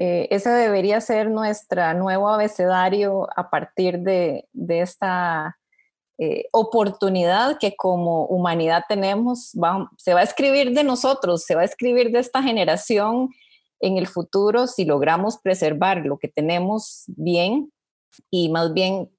Eh, 0.00 0.28
ese 0.30 0.50
debería 0.50 1.00
ser 1.00 1.30
nuestro 1.30 1.92
nuevo 1.94 2.28
abecedario 2.28 3.28
a 3.36 3.50
partir 3.50 3.98
de, 3.98 4.48
esta 4.68 5.58
eh, 6.18 6.46
oportunidad 6.52 7.58
que 7.58 7.76
como 7.76 8.26
humanidad 8.26 8.84
tenemos. 8.88 9.52
se 9.98 10.14
va 10.14 10.20
a 10.20 10.24
escribir 10.24 10.72
de 10.72 10.84
nosotros, 10.84 11.44
se 11.44 11.54
va 11.54 11.62
a 11.62 11.66
escribir 11.66 12.10
de 12.10 12.20
esta 12.20 12.42
generación 12.42 13.30
en 13.80 13.98
el 13.98 14.06
futuro 14.06 14.66
si 14.66 14.84
logramos 14.84 15.38
preservar 15.38 16.06
lo 16.06 16.18
que 16.18 16.28
tenemos 16.28 17.04
bien 17.08 17.72
y 18.30 18.48
más 18.48 18.72
bien 18.72 19.10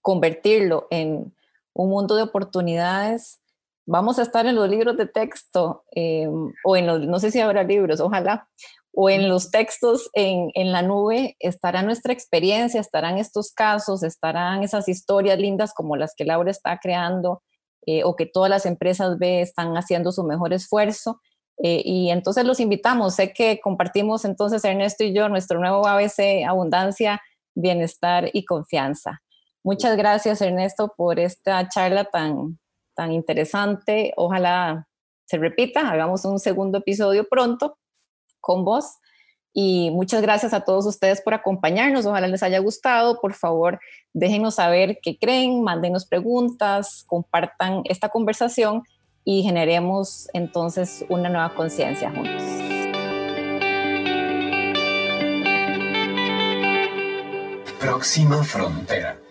convertirlo 0.00 0.88
en 0.90 1.32
un 1.74 1.88
mundo 1.90 2.16
de 2.16 2.22
oportunidades. 2.22 3.40
Vamos 3.86 4.18
a 4.18 4.22
estar 4.22 4.46
en 4.46 4.54
los 4.54 4.68
libros 4.68 4.96
de 4.96 5.06
texto 5.06 5.84
eh, 5.94 6.28
o 6.64 6.76
en 6.76 6.86
los, 6.86 7.00
no 7.00 7.18
sé 7.18 7.30
si 7.30 7.40
habrá 7.40 7.62
libros, 7.62 8.00
ojalá, 8.00 8.48
o 8.94 9.08
en 9.08 9.28
los 9.28 9.50
textos 9.50 10.10
en, 10.12 10.50
la 10.70 10.82
nube 10.82 11.36
estará 11.40 11.82
nuestra 11.82 12.12
experiencia, 12.12 12.80
estarán 12.80 13.18
estos 13.18 13.52
casos, 13.52 14.02
estarán 14.02 14.62
esas 14.62 14.88
historias 14.88 15.38
lindas 15.38 15.72
como 15.72 15.96
las 15.96 16.14
que 16.14 16.24
Laura 16.24 16.50
está 16.50 16.78
creando 16.78 17.42
eh, 17.86 18.04
o 18.04 18.16
que 18.16 18.26
todas 18.26 18.50
las 18.50 18.66
empresas 18.66 19.18
ve 19.18 19.40
están 19.40 19.74
haciendo 19.76 20.12
su 20.12 20.24
mejor 20.24 20.52
esfuerzo. 20.52 21.20
Eh, 21.62 21.82
y 21.84 22.10
entonces 22.10 22.44
los 22.44 22.60
invitamos, 22.60 23.14
sé 23.14 23.32
que 23.32 23.60
compartimos 23.60 24.24
entonces 24.24 24.64
Ernesto 24.64 25.04
y 25.04 25.14
yo 25.14 25.28
nuestro 25.28 25.58
nuevo 25.58 25.86
ABC, 25.86 26.44
abundancia, 26.46 27.22
bienestar 27.54 28.30
y 28.32 28.44
confianza. 28.44 29.22
Muchas 29.64 29.96
gracias 29.96 30.42
Ernesto 30.42 30.92
por 30.96 31.18
esta 31.18 31.68
charla 31.68 32.04
tan, 32.04 32.58
tan 32.94 33.12
interesante. 33.12 34.12
Ojalá 34.16 34.86
se 35.24 35.38
repita, 35.38 35.88
hagamos 35.88 36.24
un 36.24 36.38
segundo 36.38 36.78
episodio 36.78 37.26
pronto 37.28 37.78
con 38.42 38.66
vos. 38.66 38.98
Y 39.54 39.90
muchas 39.90 40.20
gracias 40.22 40.52
a 40.52 40.60
todos 40.60 40.84
ustedes 40.86 41.22
por 41.22 41.32
acompañarnos. 41.32 42.04
Ojalá 42.04 42.26
les 42.26 42.42
haya 42.42 42.58
gustado. 42.58 43.20
Por 43.20 43.32
favor, 43.32 43.80
déjenos 44.12 44.56
saber 44.56 44.98
qué 45.02 45.18
creen, 45.18 45.62
mándenos 45.62 46.04
preguntas, 46.04 47.04
compartan 47.06 47.82
esta 47.84 48.10
conversación 48.10 48.82
y 49.24 49.42
generemos 49.42 50.28
entonces 50.32 51.04
una 51.08 51.28
nueva 51.28 51.54
conciencia 51.54 52.10
juntos. 52.10 52.42
Próxima 57.78 58.42
frontera. 58.42 59.21